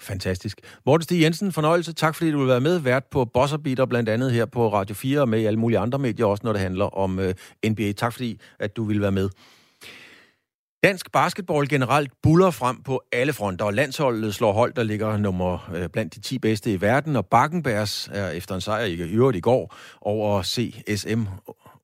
[0.00, 0.60] Fantastisk.
[0.86, 1.92] Morten Stig Jensen, fornøjelse.
[1.92, 2.78] Tak fordi du vil være med.
[2.78, 3.24] Vært på
[3.64, 6.40] Beater, blandt andet her på Radio 4 og med i alle mulige andre medier, også
[6.44, 7.34] når det handler om uh, øh,
[7.70, 7.92] NBA.
[7.92, 9.28] Tak fordi, at du vil være med.
[10.84, 15.70] Dansk basketball generelt buller frem på alle fronter, og landsholdet slår hold, der ligger nummer
[15.74, 19.36] øh, blandt de 10 bedste i verden, og Bakkenbergs er efter en sejr i øvrigt
[19.36, 21.22] i går over CSM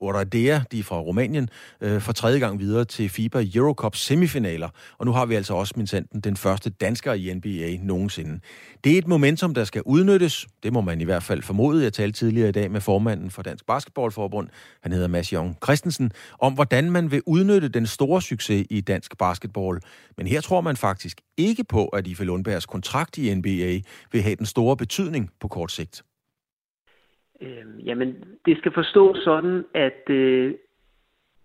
[0.05, 1.49] Oradea, de er fra Rumænien,
[1.81, 4.69] øh, for tredje gang videre til FIBA Eurocup semifinaler.
[4.99, 8.41] Og nu har vi altså også Minsanten, den første dansker i NBA nogensinde.
[8.85, 10.47] Det er et momentum, der skal udnyttes.
[10.63, 11.83] Det må man i hvert fald formode.
[11.83, 14.49] Jeg talte tidligere i dag med formanden for Dansk Basketballforbund,
[14.83, 19.19] han hedder Mads Jong Christensen, om hvordan man vil udnytte den store succes i dansk
[19.19, 19.81] basketball.
[20.17, 23.81] Men her tror man faktisk ikke på, at Ife Lundbergs kontrakt i NBA
[24.13, 26.03] vil have den store betydning på kort sigt.
[27.45, 30.55] Øh, jamen, det skal forstås sådan, at øh,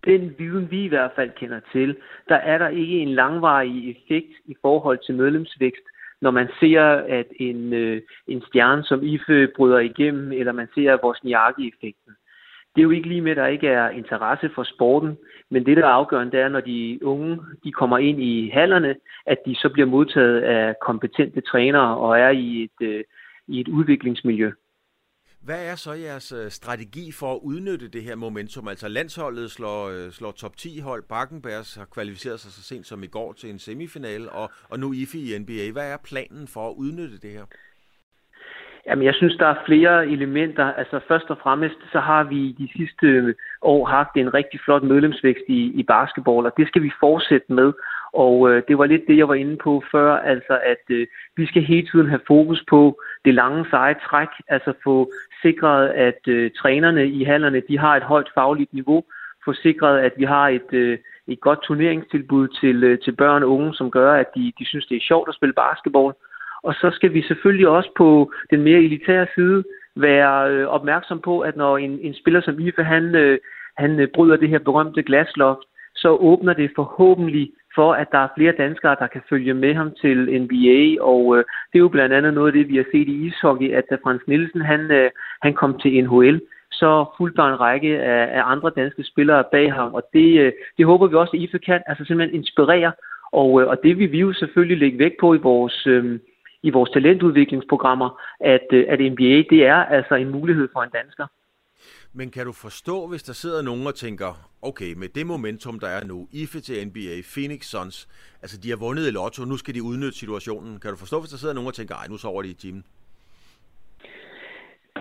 [0.04, 1.96] den viden, vi i hvert fald kender til,
[2.28, 5.82] der er der ikke en langvarig effekt i forhold til medlemsvækst,
[6.20, 10.98] når man ser, at en, øh, en stjerne som IFE bryder igennem, eller man ser
[11.02, 11.20] vores
[11.58, 12.12] effekten
[12.74, 15.18] Det er jo ikke lige med, at der ikke er interesse for sporten,
[15.50, 18.94] men det, der er afgørende, det er, når de unge de kommer ind i hallerne,
[19.26, 23.04] at de så bliver modtaget af kompetente trænere og er i et, øh,
[23.48, 24.50] i et udviklingsmiljø.
[25.40, 28.68] Hvad er så jeres øh, strategi for at udnytte det her momentum?
[28.68, 31.02] Altså landsholdet slår, øh, slår top 10 hold.
[31.02, 34.92] Bakkenbergs har kvalificeret sig så sent som i går til en semifinal, og, og nu
[34.92, 35.70] IFI i NBA.
[35.70, 37.44] Hvad er planen for at udnytte det her?
[38.86, 40.72] Jamen, jeg synes, der er flere elementer.
[40.72, 45.44] Altså, først og fremmest, så har vi de sidste år haft en rigtig flot medlemsvækst
[45.48, 47.72] i, i basketball, og det skal vi fortsætte med.
[48.12, 51.46] Og øh, det var lidt det, jeg var inde på før, altså at øh, vi
[51.46, 55.12] skal hele tiden have fokus på det lange seje træk, altså få
[55.42, 59.04] sikret, at øh, trænerne i hallerne, de har et højt fagligt niveau,
[59.44, 63.50] få sikret, at vi har et, øh, et godt turneringstilbud til, øh, til børn og
[63.50, 66.12] unge, som gør, at de, de synes, det er sjovt at spille basketball.
[66.62, 69.64] Og så skal vi selvfølgelig også på den mere elitære side
[69.96, 73.38] være øh, opmærksom på, at når en, en spiller som Ife, han, øh,
[73.76, 75.60] han øh, bryder det her berømte glasloft,
[75.94, 79.90] så åbner det forhåbentlig for, at der er flere danskere, der kan følge med ham
[80.00, 83.08] til NBA, og øh, det er jo blandt andet noget af det, vi har set
[83.08, 85.10] i ishockey, at da Frans Nielsen han, øh,
[85.42, 86.40] han kom til NHL,
[86.72, 90.52] så fulgte der en række af, af andre danske spillere bag ham, og det, øh,
[90.76, 92.92] det håber vi også, at IFE kan, altså simpelthen inspirere,
[93.32, 96.18] og, øh, og det vil vi jo selvfølgelig lægge vægt på i vores, øh,
[96.62, 101.26] i vores talentudviklingsprogrammer, at, øh, at NBA det er altså en mulighed for en dansker.
[102.12, 104.30] Men kan du forstå, hvis der sidder nogen og tænker,
[104.62, 108.08] okay, med det momentum, der er nu, IFE til NBA, Phoenix Suns,
[108.42, 110.80] altså de har vundet i lotto, nu skal de udnytte situationen.
[110.80, 112.84] Kan du forstå, hvis der sidder nogen og tænker, ej, nu sover de i timen?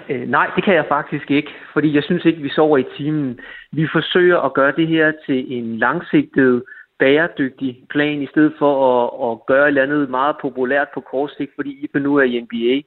[0.09, 3.39] Øh, nej, det kan jeg faktisk ikke, fordi jeg synes ikke, vi sover i timen.
[3.71, 6.63] Vi forsøger at gøre det her til en langsigtet,
[6.99, 11.31] bæredygtig plan, i stedet for at, at gøre et eller andet meget populært på kort
[11.37, 12.81] sigt, fordi I nu er i NBA.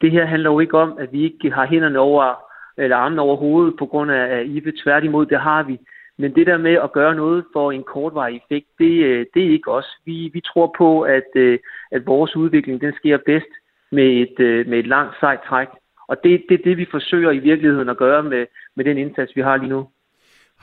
[0.00, 3.36] Det her handler jo ikke om, at vi ikke har hænderne over eller armen over
[3.36, 4.72] hovedet på grund af IFE.
[4.82, 5.78] Tværtimod, det har vi.
[6.18, 9.50] Men det der med at gøre noget for en kortvarig effekt, det, øh, det er
[9.50, 9.86] ikke os.
[10.04, 11.58] Vi, vi tror på, at, øh,
[11.90, 13.52] at vores udvikling den sker bedst
[13.92, 15.68] med et, øh, med et langt sejt træk.
[16.08, 18.46] Og det er det, det, vi forsøger i virkeligheden at gøre med,
[18.76, 19.88] med den indsats, vi har lige nu.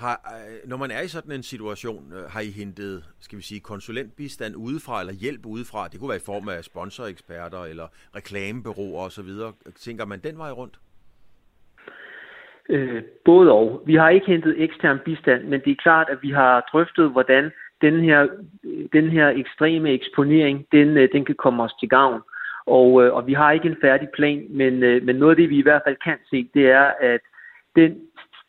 [0.03, 3.43] Har, øh, når man er i sådan en situation, øh, har I hentet, skal vi
[3.43, 5.87] sige, konsulentbistand udefra, eller hjælp udefra?
[5.87, 9.31] Det kunne være i form af sponsoreksperter, eller reklamebureauer osv.
[9.75, 10.79] Tænker man den vej rundt?
[12.69, 13.83] Øh, både og.
[13.85, 17.51] Vi har ikke hentet ekstern bistand, men det er klart, at vi har drøftet, hvordan
[17.81, 18.27] den her,
[18.93, 22.21] den her ekstreme eksponering, den, øh, den kan komme os til gavn.
[22.65, 25.67] Og, og vi har ikke en færdig plan, men, men noget af det, vi i
[25.67, 27.21] hvert fald kan se, det er, at
[27.75, 27.91] den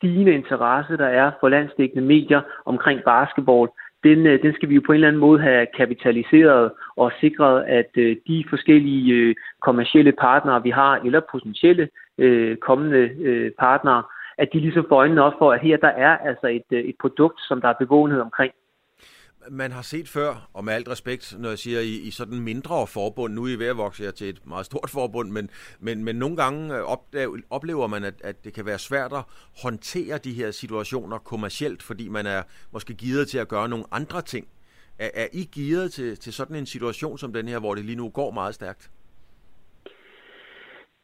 [0.01, 3.69] stigende interesse, der er for landsdækkende medier omkring basketball,
[4.03, 7.63] den, øh, den skal vi jo på en eller anden måde have kapitaliseret og sikret,
[7.63, 11.89] at øh, de forskellige øh, kommercielle partnere, vi har, eller potentielle
[12.61, 13.09] kommende
[13.59, 14.03] partnere,
[14.37, 17.41] at de ligesom får øjnene op for, at her der er altså et, et produkt,
[17.47, 18.53] som der er bevågenhed omkring.
[19.53, 22.87] Man har set før, og med alt respekt, når jeg siger i, i sådan mindre
[22.87, 26.03] forbund, nu er I ved at vokse jer til et meget stort forbund, men, men,
[26.03, 29.23] men nogle gange øh, oplever man, at, at det kan være svært at
[29.63, 32.41] håndtere de her situationer kommercielt, fordi man er
[32.73, 34.47] måske givet til at gøre nogle andre ting.
[34.99, 37.97] Er, er I givet til, til sådan en situation som den her, hvor det lige
[37.97, 38.89] nu går meget stærkt?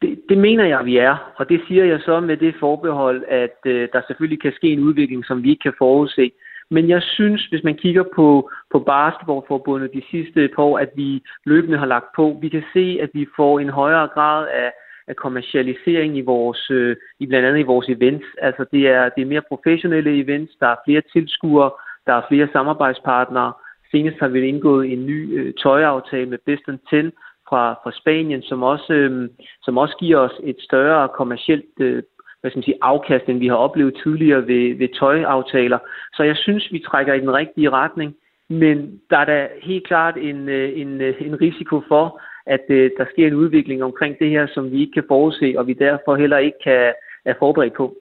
[0.01, 3.57] Det, det mener jeg, vi er, og det siger jeg så med det forbehold, at
[3.65, 6.31] øh, der selvfølgelig kan ske en udvikling, som vi ikke kan forudse.
[6.71, 11.23] Men jeg synes, hvis man kigger på, på basketballforbundet de sidste par år, at vi
[11.45, 14.71] løbende har lagt på, vi kan se, at vi får en højere grad af,
[15.08, 18.25] af kommercialisering i vores, øh, i blandt andet i vores events.
[18.41, 21.71] Altså det er, det er mere professionelle events, der er flere tilskuere,
[22.06, 23.53] der er flere samarbejdspartnere.
[23.91, 27.12] Senest har vi indgået en ny øh, tøjaftale med Best Ten
[27.49, 29.30] fra, fra Spanien, som også, øh,
[29.62, 32.03] som også giver os et større kommercielt øh,
[32.41, 35.80] hvad skal man sige, afkast, end vi har oplevet tidligere ved, ved tøjaftaler.
[36.13, 38.15] Så jeg synes, vi trækker i den rigtige retning,
[38.50, 42.91] men der er da helt klart en, øh, en, øh, en risiko for, at øh,
[42.97, 46.15] der sker en udvikling omkring det her, som vi ikke kan forudse, og vi derfor
[46.15, 46.93] heller ikke kan
[47.26, 47.95] er forberedt på.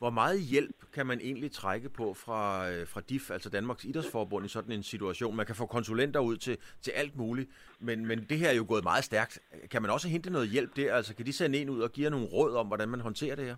[0.00, 4.46] Hvor meget hjælp kan man egentlig trække på fra, øh, fra DIF, altså Danmarks Idrætsforbund,
[4.46, 5.36] i sådan en situation?
[5.36, 7.48] Man kan få konsulenter ud til, til alt muligt,
[7.80, 9.38] men, men det her er jo gået meget stærkt.
[9.70, 10.94] Kan man også hente noget hjælp der?
[10.94, 13.44] Altså kan de sende en ud og give nogle råd om, hvordan man håndterer det
[13.44, 13.56] her?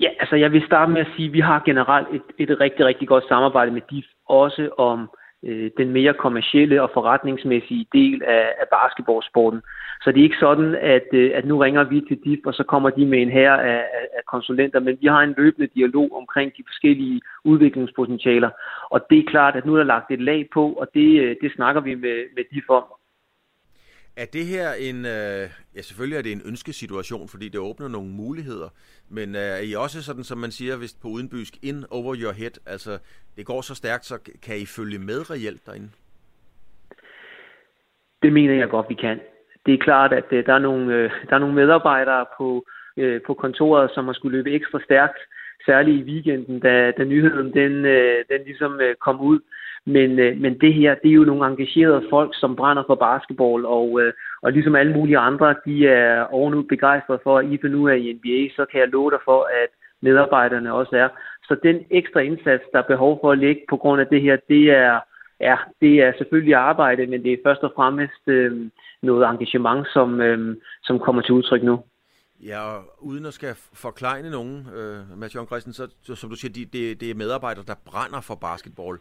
[0.00, 2.86] Ja, altså jeg vil starte med at sige, at vi har generelt et, et rigtig,
[2.86, 5.10] rigtig godt samarbejde med DIF, også om
[5.44, 9.62] øh, den mere kommercielle og forretningsmæssige del af, af basketballsporten.
[10.02, 12.64] Så det er ikke sådan, at, øh, at nu ringer vi til DIF, og så
[12.64, 13.84] kommer de med en her af,
[14.18, 18.50] af konsulenter, men vi har en løbende dialog omkring de forskellige udviklingspotentialer.
[18.90, 21.36] Og det er klart, at nu er der lagt et lag på, og det, øh,
[21.42, 22.84] det snakker vi med, med DIF om.
[24.16, 25.44] Er det her en, øh,
[25.76, 28.68] ja selvfølgelig er det en ønskesituation, fordi det åbner nogle muligheder,
[29.10, 32.32] men øh, er I også sådan, som man siger, hvis på udenbysk, in over your
[32.32, 32.98] head, altså
[33.36, 35.90] det går så stærkt, så kan I følge med reelt derinde?
[38.22, 39.20] Det mener jeg godt, vi kan.
[39.66, 42.64] Det er klart, at øh, der, er nogle, øh, der er nogle medarbejdere på,
[42.96, 45.18] øh, på kontoret, som har skulle løbe ekstra stærkt,
[45.66, 49.40] særligt i weekenden, da, da nyheden den, øh, den ligesom øh, kom ud.
[49.86, 53.66] Men, øh, men det her, det er jo nogle engagerede folk, som brænder for basketball,
[53.66, 54.12] og, øh,
[54.42, 58.12] og ligesom alle mulige andre, de er ovenud begejstrede for, at IFE nu er i
[58.12, 59.68] NBA, så kan jeg love dig for, at
[60.02, 61.08] medarbejderne også er.
[61.44, 64.36] Så den ekstra indsats, der er behov for at lægge på grund af det her,
[64.48, 65.00] det er,
[65.40, 68.70] ja, det er selvfølgelig arbejde, men det er først og fremmest øh,
[69.02, 71.82] noget engagement, som, øh, som kommer til udtryk nu.
[72.46, 76.36] Ja, og uden at skal forklejne nogen, øh, Mads Jørgen Christen, så, så som du
[76.36, 78.98] siger, de, det, det er medarbejdere, der brænder for basketball.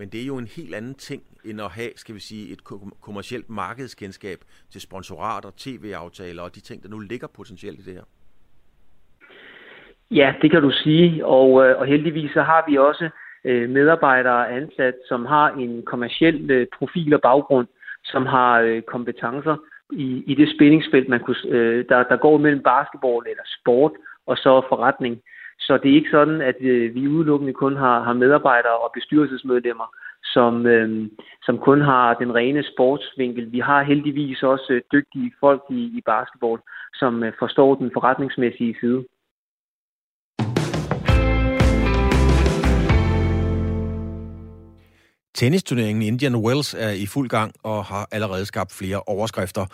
[0.00, 2.62] Men det er jo en helt anden ting, end at have, skal vi sige, et
[3.00, 4.38] kommercielt markedskendskab
[4.72, 8.06] til sponsorater, tv-aftaler og de ting, der nu ligger potentielt i det her.
[10.10, 13.08] Ja, det kan du sige, og, øh, og heldigvis så har vi også
[13.44, 17.66] øh, medarbejdere ansat, som har en kommersiel øh, profil og baggrund,
[18.04, 19.56] som har kompetencer
[19.92, 21.42] i, i det spændingsfelt, man kunne,
[21.82, 23.92] der, der går mellem basketball eller sport
[24.26, 25.22] og så forretning.
[25.60, 29.88] Så det er ikke sådan, at øh, vi udelukkende kun har, har medarbejdere og bestyrelsesmedlemmer,
[30.24, 31.08] som, øh,
[31.42, 33.52] som kun har den rene sportsvinkel.
[33.52, 36.60] Vi har heldigvis også øh, dygtige folk i, i basketball,
[36.94, 39.04] som øh, forstår den forretningsmæssige side.
[45.34, 49.66] Tennisturneringen Indian Wells er i fuld gang og har allerede skabt flere overskrifter.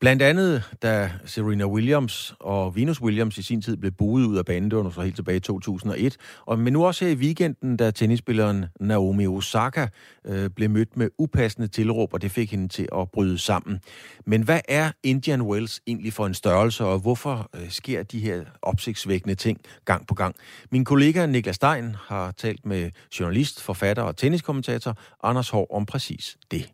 [0.00, 4.44] Blandt andet, da Serena Williams og Venus Williams i sin tid blev buet ud af
[4.44, 6.16] banen, det var så helt tilbage i 2001,
[6.46, 9.86] og, men nu også her i weekenden, da tennisspilleren Naomi Osaka
[10.24, 13.80] øh, blev mødt med upassende tilråb, og det fik hende til at bryde sammen.
[14.26, 18.44] Men hvad er Indian Wells egentlig for en størrelse, og hvorfor øh, sker de her
[18.62, 20.34] opsigtsvækkende ting gang på gang?
[20.70, 22.90] Min kollega Niklas Stein har talt med
[23.20, 26.72] journalist, forfatter og tenniskommentator Anders Hård om præcis det.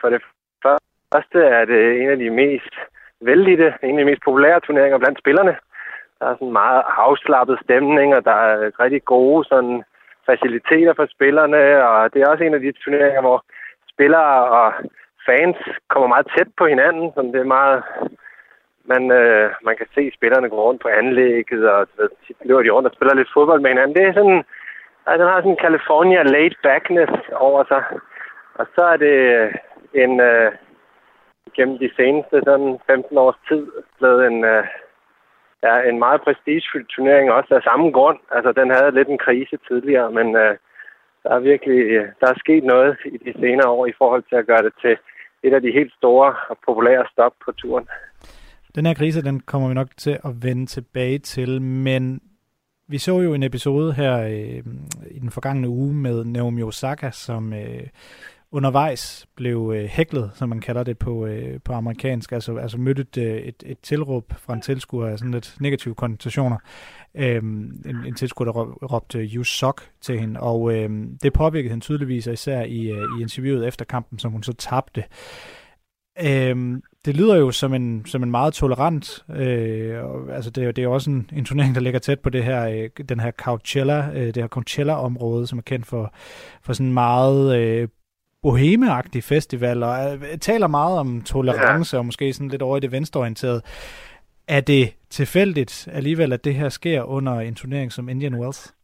[0.00, 0.22] For det
[1.12, 2.74] første er det en af de mest
[3.20, 5.56] vældige, en af de mest populære turneringer blandt spillerne.
[6.18, 9.82] Der er sådan meget afslappet stemning, og der er rigtig gode sådan,
[10.26, 13.44] faciliteter for spillerne, og det er også en af de turneringer, hvor
[13.92, 14.72] spillere og
[15.26, 15.56] fans
[15.88, 17.82] kommer meget tæt på hinanden, så det er meget...
[18.84, 22.08] Man, øh, man kan se spillerne gå rundt på anlægget, og så
[22.44, 23.96] løber de rundt og spiller lidt fodbold med hinanden.
[23.96, 24.44] Det er sådan,
[25.06, 27.82] altså, den har sådan en California laid backness over sig.
[28.54, 29.16] Og så er det
[29.94, 30.52] en, øh,
[31.56, 33.66] gennem de seneste sådan 15 års tid
[33.98, 34.64] blevet en, øh,
[35.66, 38.18] ja, en meget prestigefyldt turnering, også af samme grund.
[38.36, 40.54] Altså, den havde lidt en krise tidligere, men øh,
[41.22, 44.36] der er virkelig øh, der er sket noget i de senere år i forhold til
[44.36, 44.96] at gøre det til
[45.42, 47.88] et af de helt store og populære stop på turen.
[48.74, 52.20] Den her krise, den kommer vi nok til at vende tilbage til, men
[52.88, 54.62] vi så jo en episode her øh,
[55.10, 57.86] i den forgangne uge med Naomi Osaka, som øh,
[58.52, 63.02] undervejs blev øh, hæklet, som man kalder det på, øh, på amerikansk, altså, altså mødte
[63.02, 66.56] et, øh, et, et tilråb fra en tilskuer af sådan lidt negative konnotationer.
[67.14, 68.52] Øhm, en, en tilskuer, der
[68.92, 73.22] råbte you suck til hende, og øhm, det påvirkede hende tydeligvis, især i, øh, i
[73.22, 75.04] interviewet efter kampen, som hun så tabte.
[76.24, 80.82] Øhm, det lyder jo som en, som en meget tolerant, øh, og, altså det, det
[80.82, 83.30] er jo også en, en turnering, der ligger tæt på det her, øh, den her
[83.30, 86.14] Coachella, øh, det her Coachella-område, som er kendt for,
[86.62, 87.88] for sådan meget øh,
[88.42, 91.98] bohemeagtig festival, og øh, taler meget om tolerance, ja.
[91.98, 93.62] og måske sådan lidt over i det venstreorienterede.
[94.48, 98.74] Er det tilfældigt alligevel, at det her sker under en turnering som Indian Wells?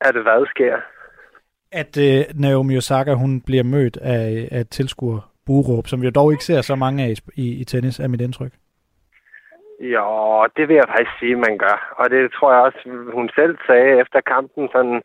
[0.00, 0.76] Er det hvad sker?
[1.72, 6.32] At uh, Naomi Osaka, hun bliver mødt af, af tilskuer buråb, som vi jo dog
[6.32, 8.52] ikke ser så mange af i, i tennis, er mit indtryk.
[9.80, 11.94] Jo, det vil jeg faktisk sige, man gør.
[12.00, 12.80] Og det tror jeg også,
[13.12, 15.02] hun selv sagde efter kampen, sådan,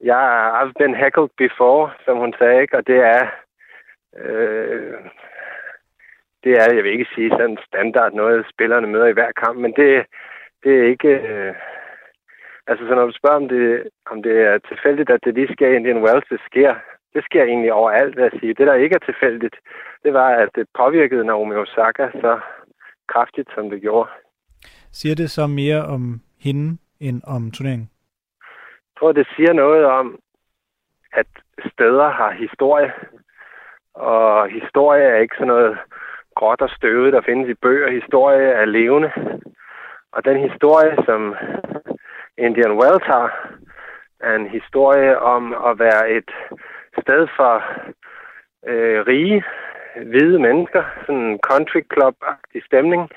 [0.00, 0.22] jeg
[0.60, 2.76] I've been heckled before, som hun sagde, ikke?
[2.76, 3.22] og det er,
[4.20, 4.98] øh,
[6.44, 9.72] det er, jeg vil ikke sige sådan standard noget, spillerne møder i hver kamp, men
[9.72, 10.06] det,
[10.64, 11.08] det er ikke...
[11.08, 11.54] Øh,
[12.66, 15.68] altså, så når du spørger, om det, om det er tilfældigt, at det lige sker
[15.68, 16.74] i Indian Wells, det sker.
[17.14, 18.54] Det sker egentlig overalt, vil jeg sige.
[18.54, 19.56] Det, der ikke er tilfældigt,
[20.04, 22.40] det var, at det påvirkede Naomi Osaka så
[23.12, 24.10] kraftigt, som det gjorde.
[24.92, 27.90] Siger det så mere om hende end om turneringen?
[28.98, 30.18] Jeg tror, det siger noget om,
[31.12, 31.26] at
[31.72, 32.92] steder har historie,
[33.94, 35.78] og historie er ikke sådan noget
[36.34, 37.90] gråt og støvet, der findes i bøger.
[37.90, 39.12] Historie er levende.
[40.12, 41.36] Og den historie, som
[42.38, 43.50] Indian Wells har,
[44.20, 46.30] er en historie om at være et
[47.02, 47.64] sted for
[48.66, 49.44] øh, rige,
[50.06, 53.10] hvide mennesker, sådan en country club-agtig stemning,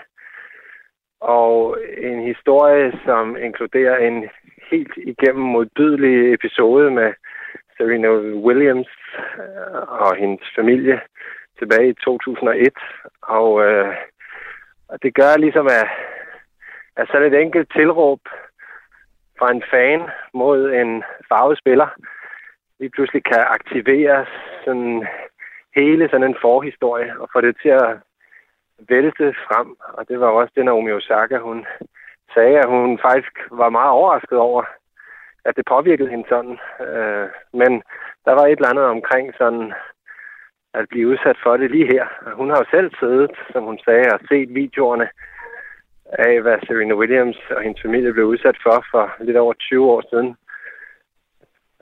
[1.22, 4.30] og en historie, som inkluderer en
[4.72, 7.14] helt igennem modbydelig episode med
[7.78, 8.10] Serena
[8.48, 8.92] Williams
[9.38, 11.02] øh, og hendes familie
[11.60, 12.74] tilbage i 2001.
[13.22, 13.96] Og, øh,
[14.90, 15.88] og det gør ligesom, at,
[16.96, 18.20] at sådan et enkelt tilråb
[19.40, 20.02] fra en fan
[20.34, 21.88] mod en farvet spiller
[22.82, 24.26] lige pludselig kan aktivere
[24.66, 25.08] sådan
[25.76, 27.98] hele sådan en forhistorie og få det til at
[28.90, 29.68] vælte frem.
[29.98, 31.66] Og det var også det, Naomi Osaka, hun
[32.34, 34.64] sagde, at hun faktisk var meget overrasket over,
[35.46, 36.58] at det påvirkede hende sådan.
[36.88, 37.72] Øh, men
[38.26, 39.74] der var et eller andet omkring sådan
[40.74, 42.06] at blive udsat for det lige her.
[42.36, 45.10] Hun har jo selv siddet, som hun sagde, og set videoerne
[46.06, 50.04] af, hvad Serena Williams og hendes familie blev udsat for for lidt over 20 år
[50.10, 50.36] siden.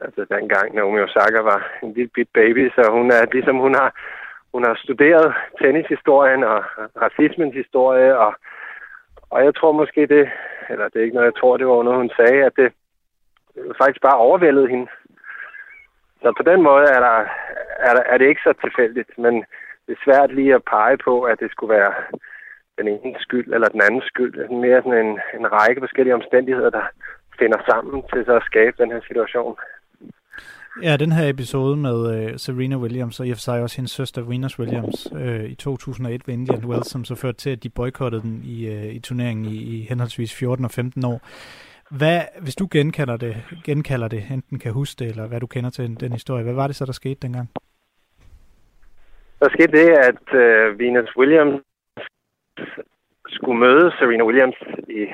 [0.04, 3.90] Altså dengang Naomi Osaka var en lille bit baby, så hun er ligesom hun har,
[4.54, 6.64] hun har studeret tennishistorien og
[7.02, 8.34] racismens historie, og,
[9.30, 10.30] og jeg tror måske det,
[10.70, 12.70] eller det er ikke noget, jeg tror, det var noget, hun sagde, at det
[13.82, 14.88] faktisk bare overvældede hende.
[16.22, 17.18] Så på den måde er, der,
[17.88, 19.34] er, der, er det ikke så tilfældigt, men
[19.86, 21.94] det er svært lige at pege på, at det skulle være
[22.78, 24.34] den ene skyld eller den anden skyld.
[24.34, 26.86] Det er mere sådan en, en række forskellige omstændigheder, der
[27.40, 29.58] finder sammen til så at skabe den her situation.
[30.84, 33.92] Ja, den her episode med øh, Serena Williams, og i og for sig også hendes
[33.92, 37.70] søster Venus Williams øh, i 2001 ved Indian Wells, som så førte til, at de
[37.70, 41.22] boykottede den i, øh, i turneringen i, i henholdsvis 14 og 15 år.
[41.98, 45.70] Hvad, hvis du genkalder det, genkalder det, enten kan huske det, eller hvad du kender
[45.70, 47.50] til den, den historie, hvad var det så, der skete dengang?
[49.40, 51.62] Der skete det, at øh, Venus Williams
[53.28, 54.56] skulle møde Serena Williams
[54.90, 55.08] i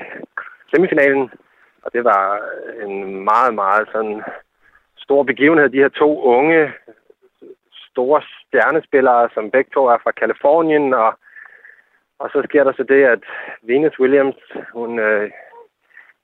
[0.76, 1.30] semifinalen,
[1.84, 2.40] og det var
[2.86, 4.22] en meget, meget sådan
[5.06, 5.70] stor begivenhed.
[5.70, 6.62] De her to unge,
[7.92, 11.10] store stjernespillere, som begge to er fra Kalifornien, og,
[12.22, 13.24] og så sker der så det, at
[13.70, 14.40] Venus Williams,
[14.74, 15.32] hun øh,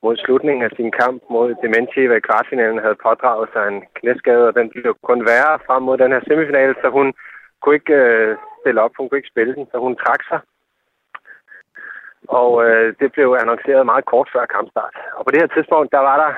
[0.04, 4.56] mod slutningen af sin kamp mod Dementiva i kvartfinalen havde pådraget sig en knæskade, og
[4.56, 7.14] den blev kun værre frem mod den her semifinale, så hun
[7.62, 10.40] kunne ikke øh, stille op, hun kunne ikke spille den, så hun trak sig.
[12.28, 14.96] Og øh, det blev annonceret meget kort før kampstart.
[15.18, 16.32] Og på det her tidspunkt, der var der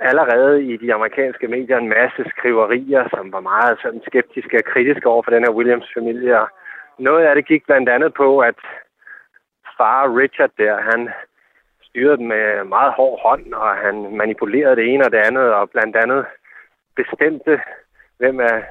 [0.00, 5.08] allerede i de amerikanske medier en masse skriverier, som var meget sådan skeptiske og kritiske
[5.08, 6.38] over for den her Williams-familie.
[6.98, 8.58] Noget af det gik blandt andet på, at
[9.76, 11.10] far Richard der, han
[11.82, 15.70] styrede dem med meget hård hånd, og han manipulerede det ene og det andet, og
[15.70, 16.26] blandt andet
[16.96, 17.60] bestemte,
[18.18, 18.64] hvem af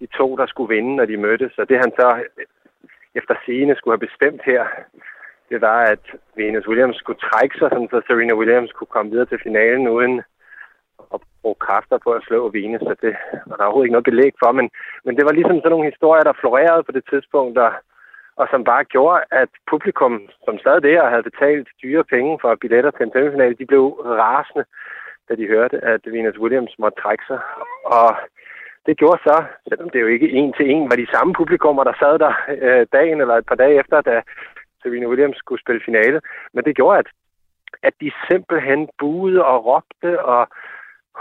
[0.00, 1.58] de to, der skulle vinde, når de mødtes.
[1.58, 2.24] Og det han så
[3.14, 4.64] efter sigende skulle have bestemt her,
[5.50, 6.04] det var, at
[6.36, 10.22] Venus Williams skulle trække sig, så Serena Williams kunne komme videre til finalen uden
[11.14, 13.14] at bruge kræfter på at slå Vine, Så det
[13.46, 14.66] var der overhovedet ikke noget belæg for, men,
[15.04, 17.72] men det var ligesom sådan nogle historier, der florerede på det tidspunkt, og,
[18.40, 22.54] og som bare gjorde, at publikum, som sad der og havde betalt dyre penge for
[22.60, 23.84] billetter til en semifinale, de blev
[24.22, 24.64] rasende,
[25.28, 27.40] da de hørte, at Venus Williams måtte trække sig.
[27.84, 28.08] Og
[28.86, 31.94] det gjorde så, selvom det jo ikke en til en var de samme publikummer, der
[31.98, 34.22] sad der øh, dagen eller et par dage efter, da
[34.84, 36.20] Serena Williams skulle spille finale,
[36.52, 37.08] men det gjorde, at,
[37.82, 40.48] at de simpelthen buede og råbte og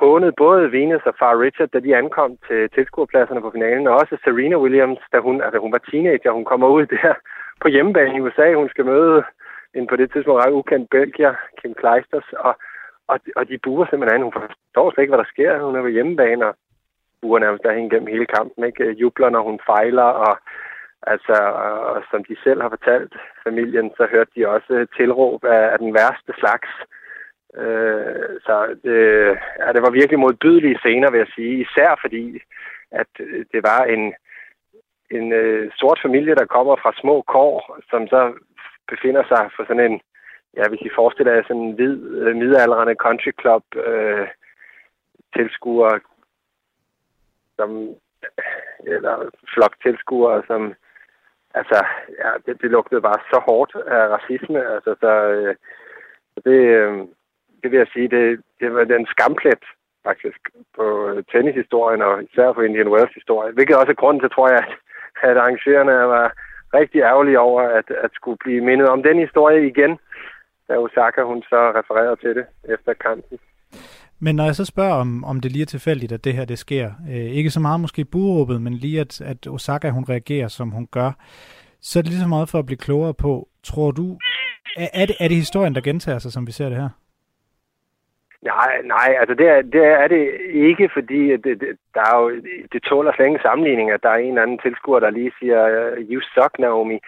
[0.01, 4.17] hånet både Venus og far Richard, da de ankom til tilskuerpladserne på finalen, og også
[4.23, 7.13] Serena Williams, da hun, altså hun var teenager, hun kommer ud der
[7.61, 9.23] på hjemmebane i USA, hun skal møde
[9.73, 12.53] en på det tidspunkt ret ukendt Belgier, Kim Kleisters, og,
[13.07, 15.95] og, og de buer simpelthen, hun forstår slet ikke, hvad der sker, hun er på
[15.95, 16.55] hjemmebane, og
[17.21, 18.83] buer nærmest derhen gennem hele kampen, ikke?
[18.83, 20.33] Øh, jubler, når hun fejler, og
[21.13, 21.35] altså,
[21.95, 23.13] og som de selv har fortalt
[23.43, 26.69] familien, så hørte de også tilråb af, af den værste slags,
[27.57, 28.99] Øh, så det,
[29.59, 31.61] ja, det var virkelig modbydelige scener, vil jeg sige.
[31.61, 32.39] Især fordi,
[32.91, 33.07] at
[33.53, 34.13] det var en,
[35.11, 38.33] en øh, sort familie, der kommer fra små kår, som så
[38.87, 40.01] befinder sig for sådan en,
[40.57, 44.27] ja, hvis I forestiller jer sådan en hvid, øh, midaldrende country club øh,
[45.35, 45.99] tilskuer,
[47.55, 47.69] som,
[48.93, 50.73] eller flok tilskuere, som,
[51.53, 51.85] altså,
[52.19, 55.55] ja, det, det lugtede bare så hårdt af racisme, altså, så, øh,
[56.45, 57.07] det, øh,
[57.63, 59.63] det vil jeg sige, det, det var den skamplet
[60.07, 60.41] faktisk
[60.77, 64.49] på øh, tennishistorien og især på Indian Wells historie, hvilket også er grunden til, tror
[64.49, 66.27] jeg, at, at arrangørerne var
[66.73, 69.91] rigtig ærgerlige over at, at skulle blive mindet om den historie igen,
[70.67, 73.39] da Osaka hun så refererede til det efter kampen.
[74.19, 76.59] Men når jeg så spørger, om, om det lige er tilfældigt, at det her det
[76.59, 80.69] sker, øh, ikke så meget måske buråbet, men lige at, at Osaka hun reagerer, som
[80.69, 81.11] hun gør,
[81.81, 84.17] så er det lige så meget for at blive klogere på, tror du,
[84.77, 86.89] er, er, det, er det historien, der gentager sig, som vi ser det her?
[88.43, 90.23] Nej, nej, altså det er det, er det
[90.69, 92.29] ikke, fordi det, det, der er jo,
[92.71, 95.61] det tåler slet ingen sammenligning, at der er en eller anden tilskuer, der lige siger,
[95.65, 96.99] øh, you suck, Naomi,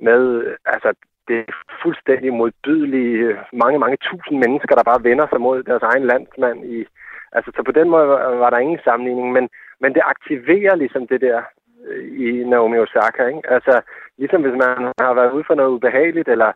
[0.00, 0.22] med,
[0.66, 0.94] altså
[1.28, 6.06] det er fuldstændig modbydelige, mange, mange tusind mennesker, der bare vender sig mod deres egen
[6.06, 6.64] landsmand.
[6.64, 6.86] I,
[7.32, 8.06] altså, så på den måde
[8.42, 9.48] var der ingen sammenligning, men,
[9.80, 11.42] men det aktiverer ligesom det der
[11.88, 13.26] øh, i Naomi Osaka.
[13.26, 13.50] Ikke?
[13.56, 13.80] Altså,
[14.18, 16.52] ligesom hvis man har været ude for noget ubehageligt, eller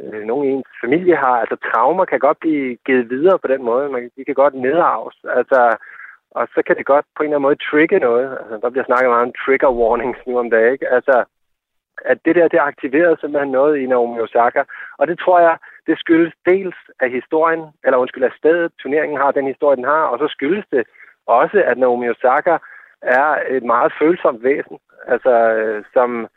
[0.00, 3.62] øh, nogen i ens familie har, altså traumer kan godt blive givet videre på den
[3.62, 3.88] måde.
[3.88, 5.16] Man, de kan godt nedarves.
[5.38, 5.76] Altså,
[6.30, 8.38] og så kan det godt på en eller anden måde trigge noget.
[8.40, 10.72] Altså, der bliver snakket meget om trigger warnings nu om dagen.
[10.72, 10.88] Ikke?
[10.88, 11.24] Altså,
[12.04, 14.62] at det der, det aktiverede simpelthen noget i Naomi Osaka.
[14.98, 19.30] Og det tror jeg, det skyldes dels af historien, eller undskyld, af stedet, turneringen har
[19.30, 20.86] den historie, den har, og så skyldes det
[21.26, 22.56] også, at Naomi Osaka
[23.02, 26.28] er et meget følsomt væsen, altså øh, som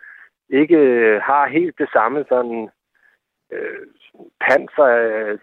[0.49, 2.69] ikke øh, har helt det samme sådan
[3.51, 3.85] øh,
[4.41, 5.37] panser øh,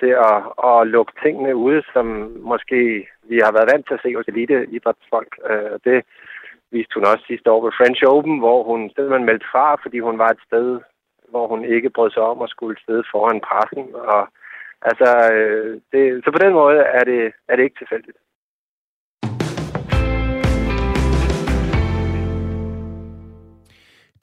[0.00, 2.06] til at, at lukke tingene ude, som
[2.40, 5.32] måske vi har været vant til at se hos elite idrætsfolk.
[5.50, 6.04] Øh, det,
[6.72, 10.18] viste hun også sidste år ved French Open, hvor hun simpelthen meldte fra, fordi hun
[10.18, 10.80] var et sted,
[11.30, 13.84] hvor hun ikke brød sig om at skulle sidde foran pressen.
[14.12, 14.22] Og,
[14.90, 18.18] altså, øh, det, så på den måde er det, er det ikke tilfældigt.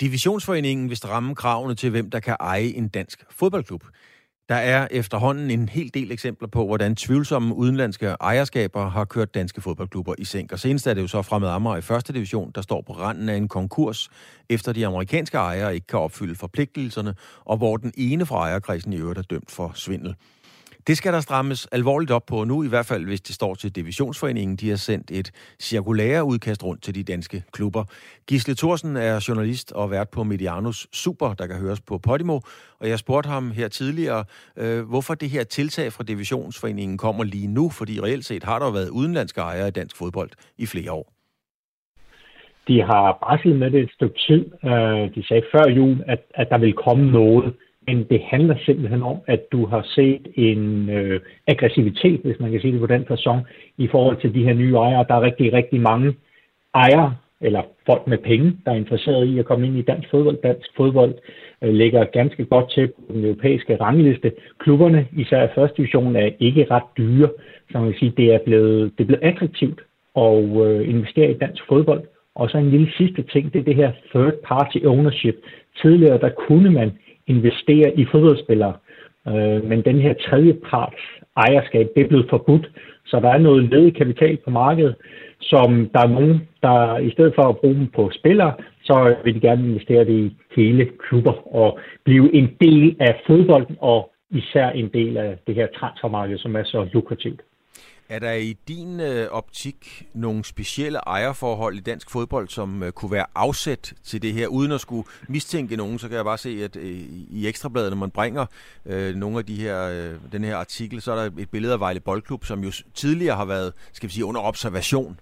[0.02, 3.84] Divisionsforeningen vil stramme kravene til, hvem der kan eje en dansk fodboldklub.
[4.50, 9.62] Der er efterhånden en hel del eksempler på, hvordan tvivlsomme udenlandske ejerskaber har kørt danske
[9.62, 10.52] fodboldklubber i sænk.
[10.52, 13.30] Og senest er det jo så fremad Amager i første division, der står på randen
[13.30, 14.10] af en konkurs,
[14.50, 18.98] efter de amerikanske ejere ikke kan opfylde forpligtelserne, og hvor den ene fra ejerkredsen i
[18.98, 20.16] øvrigt er dømt for svindel.
[20.88, 23.76] Det skal der strammes alvorligt op på nu, i hvert fald hvis det står til
[23.76, 24.56] Divisionsforeningen.
[24.56, 27.84] De har sendt et cirkulære udkast rundt til de danske klubber.
[28.28, 32.40] Gisle Thorsen er journalist og vært på Medianus Super, der kan høres på Podimo.
[32.80, 34.26] Og jeg spurgte ham her tidligere,
[34.58, 38.72] øh, hvorfor det her tiltag fra Divisionsforeningen kommer lige nu, fordi reelt set har der
[38.72, 41.14] været udenlandske ejere i dansk fodbold i flere år.
[42.68, 44.46] De har barslet med det et stykke tid.
[44.64, 47.54] Øh, de sagde før jul, at, at der vil komme noget
[47.90, 52.62] men det handler simpelthen om, at du har set en øh, aggressivitet, hvis man kan
[52.62, 53.42] sige det på den person,
[53.78, 55.06] i forhold til de her nye ejere.
[55.08, 56.16] Der er rigtig, rigtig mange
[56.76, 60.38] ejere, eller folk med penge, der er interesseret i at komme ind i dansk fodbold.
[60.44, 61.14] Dansk fodbold
[61.64, 64.32] øh, ligger ganske godt til på den europæiske rangliste.
[64.60, 67.30] Klubberne, især i første division, er ikke ret dyre.
[67.72, 69.80] Så man kan sige, det er blevet, det er blevet attraktivt
[70.16, 72.04] at øh, investere i dansk fodbold.
[72.36, 75.36] Og så en lille sidste ting, det er det her third party ownership.
[75.82, 76.92] Tidligere, der kunne man
[77.30, 78.74] investere i fodboldspillere.
[79.28, 81.04] Øh, men den her tredje parts
[81.38, 82.70] ejerskab, det er blevet forbudt,
[83.06, 84.96] så der er noget ledig kapital på markedet,
[85.42, 88.54] som der er nogen, der i stedet for at bruge dem på spillere,
[88.84, 93.78] så vil de gerne investere det i hele klubber og blive en del af fodbolden
[93.80, 97.42] og især en del af det her transfermarked, som er så lukrativt.
[98.16, 99.78] Er der i din øh, optik
[100.14, 104.72] nogle specielle ejerforhold i dansk fodbold, som øh, kunne være afsæt til det her, uden
[104.72, 106.00] at skulle mistænke nogen?
[106.00, 107.00] Så kan jeg bare se, at øh,
[107.38, 108.46] i Ekstrabladet, når man bringer
[108.92, 111.80] øh, nogle af de her, øh, den her artikel, så er der et billede af
[111.80, 115.20] Vejle Boldklub, som jo tidligere har været, skal vi sige, under observation.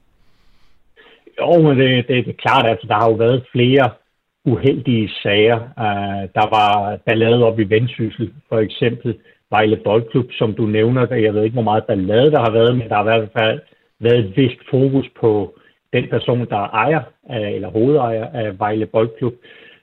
[1.40, 3.90] Jo, men det, det, det er klart, at altså, der har jo været flere
[4.46, 5.60] uheldige sager.
[5.86, 9.18] Uh, der var ballade op i Vendsyssel, for eksempel,
[9.52, 11.16] Vejle Boldklub, som du nævner.
[11.16, 13.60] Jeg ved ikke, hvor meget ballade der har været, men der har i hvert fald
[14.00, 15.56] været et vist fokus på
[15.94, 19.34] den person, der er ejer øh, eller hovedejer af Vejle Boldklub.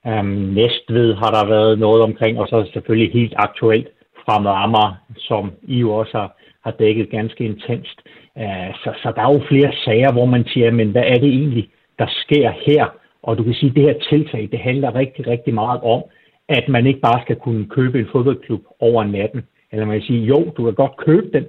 [0.06, 3.88] Øhm, um, Næstved har der været noget omkring, og så selvfølgelig helt aktuelt
[4.24, 7.98] fremad Amager, som I jo også har, har dækket ganske intenst.
[8.36, 11.28] Uh, så, så der er jo flere sager, hvor man siger, men hvad er det
[11.28, 12.84] egentlig, der sker her?
[13.22, 16.02] Og du kan sige, at det her tiltag, det handler rigtig, rigtig meget om,
[16.48, 19.42] at man ikke bare skal kunne købe en fodboldklub over natten.
[19.74, 21.44] Eller man kan sige, jo, du kan godt købe den,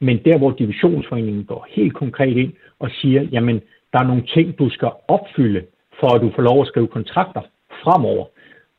[0.00, 3.60] men der, hvor divisionsforeningen går helt konkret ind og siger, jamen,
[3.92, 5.62] der er nogle ting, du skal opfylde,
[6.00, 7.40] for at du får lov at skrive kontrakter
[7.82, 8.26] fremover.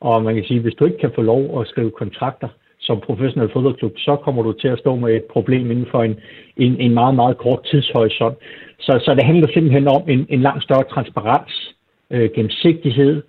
[0.00, 2.48] Og man kan sige, hvis du ikke kan få lov at skrive kontrakter
[2.78, 6.20] som professionel fodboldklub, så kommer du til at stå med et problem inden for en,
[6.56, 8.38] en, en meget, meget kort tidshorisont.
[8.78, 11.74] Så, så det handler simpelthen om en, en langt større transparens,
[12.10, 13.22] øh, gennemsigtighed,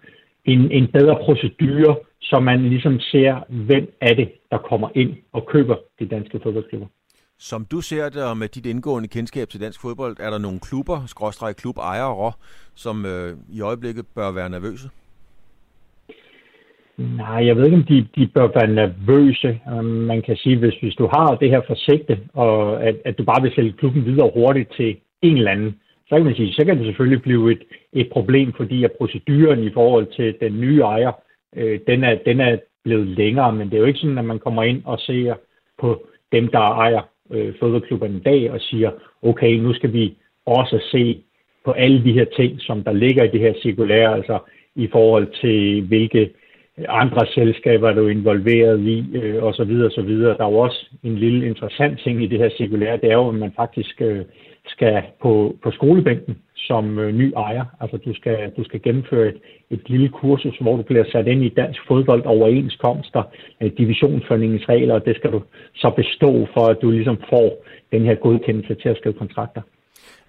[0.46, 5.46] en, en bedre procedure, så man ligesom ser, hvem er det, der kommer ind og
[5.46, 6.88] køber de danske fodboldklubber.
[7.40, 10.60] Som du ser det, og med dit indgående kendskab til dansk fodbold, er der nogle
[10.60, 12.32] klubber, skråstrej klubejere,
[12.76, 14.90] som øh, i øjeblikket bør være nervøse?
[16.98, 19.60] Nej, jeg ved ikke, om de, de bør være nervøse.
[19.72, 23.24] Um, man kan sige, hvis, hvis du har det her forsigte, og at, at du
[23.24, 25.76] bare vil sælge klubben videre hurtigt til en eller anden,
[26.08, 27.64] så kan man sige, så kan det selvfølgelig blive et,
[27.94, 31.12] et problem, fordi at proceduren i forhold til den nye ejer,
[31.56, 34.40] øh, den, er, den er blevet længere, men det er jo ikke sådan, at man
[34.40, 35.34] kommer ind og ser
[35.80, 38.92] på dem, der ejer øh, fodboldklubben i dag, og siger,
[39.22, 41.24] okay, nu skal vi også se
[41.66, 44.40] på alle de her ting, som der ligger i det her cirkulære, altså
[44.76, 46.30] i forhold til hvilke
[46.88, 50.38] andre selskaber er du involveret i, øh, og så videre, og så videre.
[50.38, 53.30] Der er jo også en lille interessant ting i det her cirkulære, det er jo,
[53.30, 54.26] at man faktisk øh,
[54.66, 56.38] skal på, på skolebænken
[56.68, 57.66] som øh, ny ejer.
[57.80, 59.40] Altså du skal, du skal gennemføre et,
[59.70, 63.24] et lille kursus, hvor du bliver sat ind i dansk fodbold overenskomster,
[63.62, 65.42] øh, divisionsforeningens regler, og det skal du
[65.76, 69.62] så bestå for, at du ligesom får den her godkendelse til at skrive kontrakter.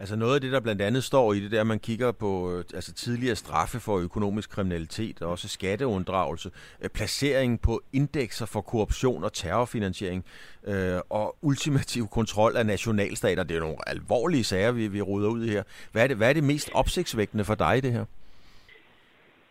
[0.02, 2.30] Altså noget af det, der blandt andet står i det, der at man kigger på
[2.52, 6.48] øh, altså tidligere straffe for økonomisk kriminalitet og også skatteunddragelse,
[6.82, 10.24] øh, placering på indekser for korruption og terrorfinansiering
[10.70, 13.42] øh, og ultimativ kontrol af nationalstater.
[13.42, 15.62] Det er nogle alvorlige sager, vi, vi ruder ud i her.
[15.92, 18.04] Hvad er, det, hvad er det mest opsigtsvækkende for dig i det her?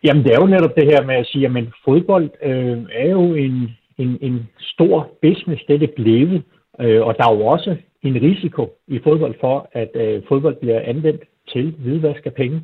[0.04, 3.34] Jamen, det er jo netop det her med at sige, at fodbold øh, er jo
[3.34, 3.56] en,
[3.98, 6.42] en, en stor business, det er det blevet.
[6.80, 10.80] Øh, og der er jo også en risiko i fodbold for, at øh, fodbold bliver
[10.80, 12.60] anvendt til hvidvask af penge.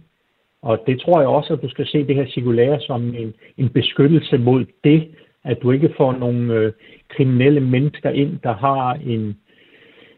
[0.63, 3.69] Og det tror jeg også, at du skal se det her cirkulære som en, en
[3.69, 5.09] beskyttelse mod det,
[5.45, 6.73] at du ikke får nogle øh,
[7.09, 9.37] kriminelle mennesker ind, der har en,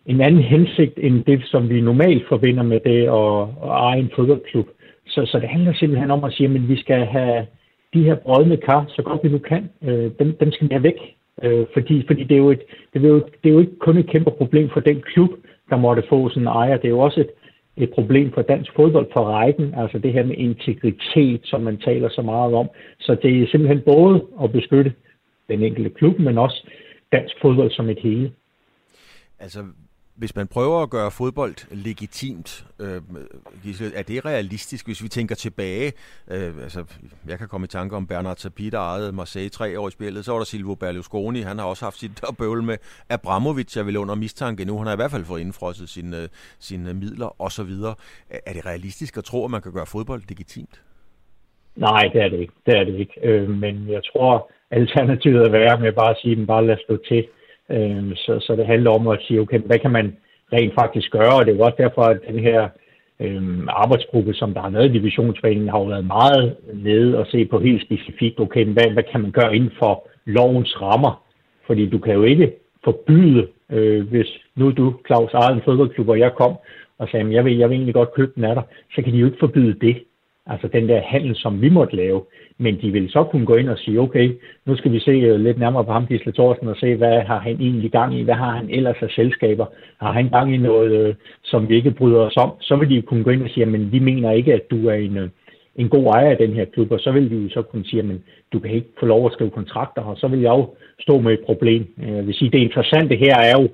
[0.07, 4.11] en anden hensigt end det, som vi normalt forbinder med det at, at eje en
[4.17, 4.69] fodboldklub.
[5.07, 7.47] Så, så det handler simpelthen om at sige, at vi skal have
[7.95, 10.83] de her brødne kar, så godt vi nu kan, øh, dem, dem skal vi have
[10.83, 11.01] væk.
[11.43, 12.63] Øh, fordi fordi det, er jo et,
[12.95, 15.31] det, er jo, det er jo ikke kun et kæmpe problem for den klub,
[15.71, 16.77] der måtte få sådan en ejer.
[16.77, 17.31] Det er jo også et,
[17.77, 22.09] et problem for dansk fodbold for rækken, altså det her med integritet, som man taler
[22.09, 22.69] så meget om.
[22.99, 24.93] Så det er simpelthen både at beskytte
[25.49, 26.67] den enkelte klub, men også
[27.13, 28.33] dansk fodbold som et hele.
[29.41, 29.59] Altså,
[30.21, 31.57] hvis man prøver at gøre fodbold
[31.89, 33.01] legitimt, øh,
[34.01, 35.93] er det realistisk, hvis vi tænker tilbage?
[36.31, 36.85] Øh, altså,
[37.29, 40.25] jeg kan komme i tanke om Bernard Tapie, der ejede Marseille tre år i spillet.
[40.25, 42.77] Så var der Silvio Berlusconi, han har også haft sit bøvl med
[43.11, 44.79] Abramovic, jeg vil under mistanke nu.
[44.79, 47.73] Han har i hvert fald fået indfrosset sine, sine midler osv.
[48.49, 50.83] Er det realistisk at tro, at man kan gøre fodbold legitimt?
[51.77, 52.53] Nej, det er det ikke.
[52.67, 53.15] Det er det ikke.
[53.23, 56.97] Øh, men jeg tror, alternativet er værre med bare at sige, at bare lad stå
[57.09, 57.27] til.
[57.71, 60.17] Øh, så, så det handler om at sige, okay, hvad kan man
[60.53, 61.35] rent faktisk gøre?
[61.39, 62.69] Og det er jo også derfor, at den her
[63.21, 67.45] øh, arbejdsgruppe, som der har været i divisionsforeningen, har jo været meget nede og se
[67.45, 71.23] på helt specifikt, okay, hvad, hvad kan man gøre inden for lovens rammer?
[71.67, 72.53] Fordi du kan jo ikke
[72.85, 76.57] forbyde, øh, hvis nu du, Claus, ejede en fodboldklub, og jeg kom
[76.99, 78.65] og sagde, jeg vil, jeg vil egentlig godt købe den af dig,
[78.95, 80.03] så kan de jo ikke forbyde det.
[80.47, 82.23] Altså den der handel, som vi måtte lave.
[82.59, 84.31] Men de vil så kunne gå ind og sige, okay,
[84.67, 87.39] nu skal vi se øh, lidt nærmere på ham, Gisle Thorsen, og se, hvad har
[87.39, 88.23] han egentlig gang i?
[88.23, 89.67] Hvad har han ellers af selskaber?
[90.01, 92.53] Har han gang i noget, øh, som vi ikke bryder os om?
[92.61, 94.95] Så vil de kunne gå ind og sige, men vi mener ikke, at du er
[94.95, 95.29] en, øh,
[95.77, 98.03] en god ejer af den her klub, og så vil de jo så kunne sige,
[98.03, 101.21] men du kan ikke få lov at skrive kontrakter, og så vil jeg jo stå
[101.21, 101.87] med et problem.
[102.07, 103.69] Jeg vil sige, det interessante her er jo,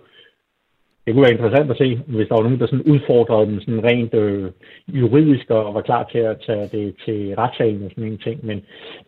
[1.07, 3.85] det kunne være interessant at se, hvis der var nogen, der sådan udfordrede dem sådan
[3.85, 4.51] rent øh,
[4.89, 8.47] juridisk og var klar til at tage det til retssalen og sådan en ting.
[8.47, 8.57] Men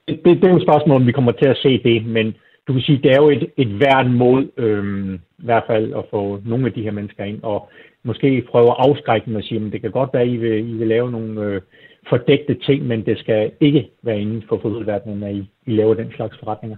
[0.08, 2.06] det, det, det er jo et spørgsmål, om vi kommer til at se det.
[2.06, 2.34] Men
[2.68, 6.04] du kan sige, det er jo et, et værn mod øh, i hvert fald at
[6.10, 7.68] få nogle af de her mennesker ind, og
[8.02, 10.70] måske prøve at afskrække dem og sige, at det kan godt være, at I vil,
[10.70, 11.60] I vil lave nogle øh,
[12.08, 16.12] fordækte ting, men det skal ikke være inden for fodboldverdenen, at I, I laver den
[16.16, 16.76] slags forretninger.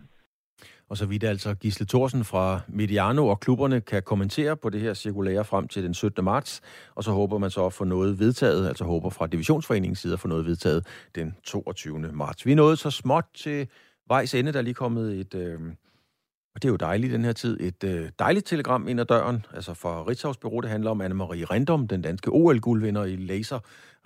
[0.90, 4.94] Og så vidt altså Gisle Thorsen fra Mediano og klubberne kan kommentere på det her
[4.94, 6.24] cirkulære frem til den 17.
[6.24, 6.60] marts,
[6.94, 10.20] og så håber man så at få noget vedtaget, altså håber fra Divisionsforeningens side at
[10.20, 11.98] få noget vedtaget den 22.
[11.98, 12.46] marts.
[12.46, 13.68] Vi er nået så småt til
[14.08, 15.60] vejs ende, der er lige kommet et, øh,
[16.54, 19.46] og det er jo dejligt den her tid, et øh, dejligt telegram ind ad døren,
[19.54, 23.58] altså fra Ritzau's Bureau, det handler om Anne-Marie Rendom, den danske OL-guldvinder i laser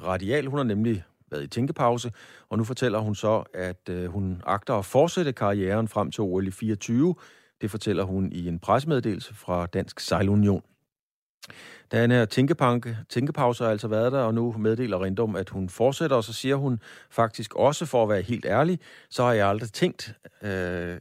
[0.03, 0.47] radial.
[0.47, 1.05] Hun har nemlig
[1.35, 2.13] været i tænkepause,
[2.49, 6.47] og nu fortæller hun så, at øh, hun agter at fortsætte karrieren frem til OL
[6.47, 7.15] i 24.
[7.61, 10.63] Det fortæller hun i en pressemeddelelse fra Dansk Sejlunion.
[11.93, 16.17] Den her tænkepanke, tænkepause har altså været der, og nu meddeler Rindum, at hun fortsætter,
[16.17, 16.81] og så siger hun
[17.11, 18.79] faktisk også, for at være helt ærlig,
[19.11, 20.99] så har jeg aldrig tænkt, øh,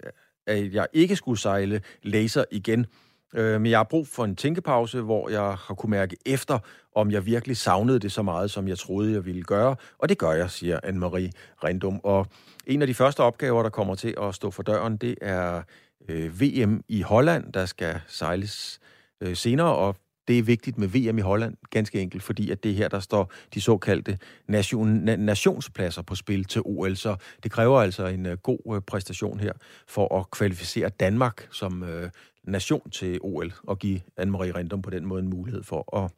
[0.48, 2.86] at jeg ikke skulle sejle laser igen.
[3.34, 6.60] Øh, men jeg har brug for en tænkepause, hvor jeg har kunne mærke efter,
[6.96, 9.76] om jeg virkelig savnede det så meget, som jeg troede, jeg ville gøre.
[9.98, 11.32] Og det gør jeg, siger Anne-Marie
[11.64, 12.00] Rendum.
[12.04, 12.28] Og
[12.68, 15.62] en af de første opgaver, der kommer til at stå for døren, det er
[16.10, 18.80] øh, VM i Holland, der skal sejles
[19.22, 19.96] øh, senere, og
[20.28, 23.00] det er vigtigt med VM i Holland, ganske enkelt, fordi at det er her, der
[23.00, 24.18] står de såkaldte
[24.48, 26.96] nation, na- nationspladser på spil til OL.
[26.96, 29.54] Så det kræver altså en uh, god uh, præstation her
[29.88, 32.10] for at kvalificere Danmark som uh,
[32.44, 36.12] nation til OL og give Anne-Marie Rindum på den måde en mulighed for at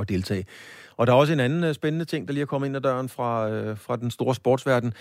[0.00, 0.46] at deltage.
[0.96, 2.80] Og der er også en anden øh, spændende ting, der lige er kommet ind ad
[2.80, 4.92] døren fra, øh, fra den store sportsverden.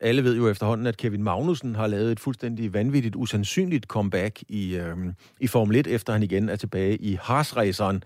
[0.00, 4.76] Alle ved jo efterhånden, at Kevin Magnussen har lavet et fuldstændig vanvittigt, usandsynligt comeback i,
[4.76, 4.96] øh,
[5.40, 8.02] i Formel 1, efter han igen er tilbage i Haas-raceren.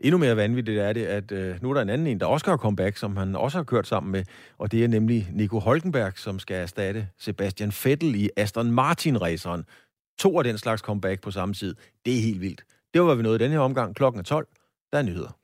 [0.00, 2.46] Endnu mere vanvittigt er det, at øh, nu er der en anden en, der også
[2.50, 4.24] har comeback, som han også har kørt sammen med,
[4.58, 9.64] og det er nemlig Nico Holkenberg, som skal erstatte Sebastian Vettel i Aston Martin-raceren.
[10.18, 11.74] To af den slags comeback på samme tid.
[12.04, 12.64] Det er helt vildt.
[12.94, 13.96] Det var, hvad vi nåede i denne her omgang.
[13.96, 14.48] Klokken er 12.
[14.92, 15.38] Der er nyheder.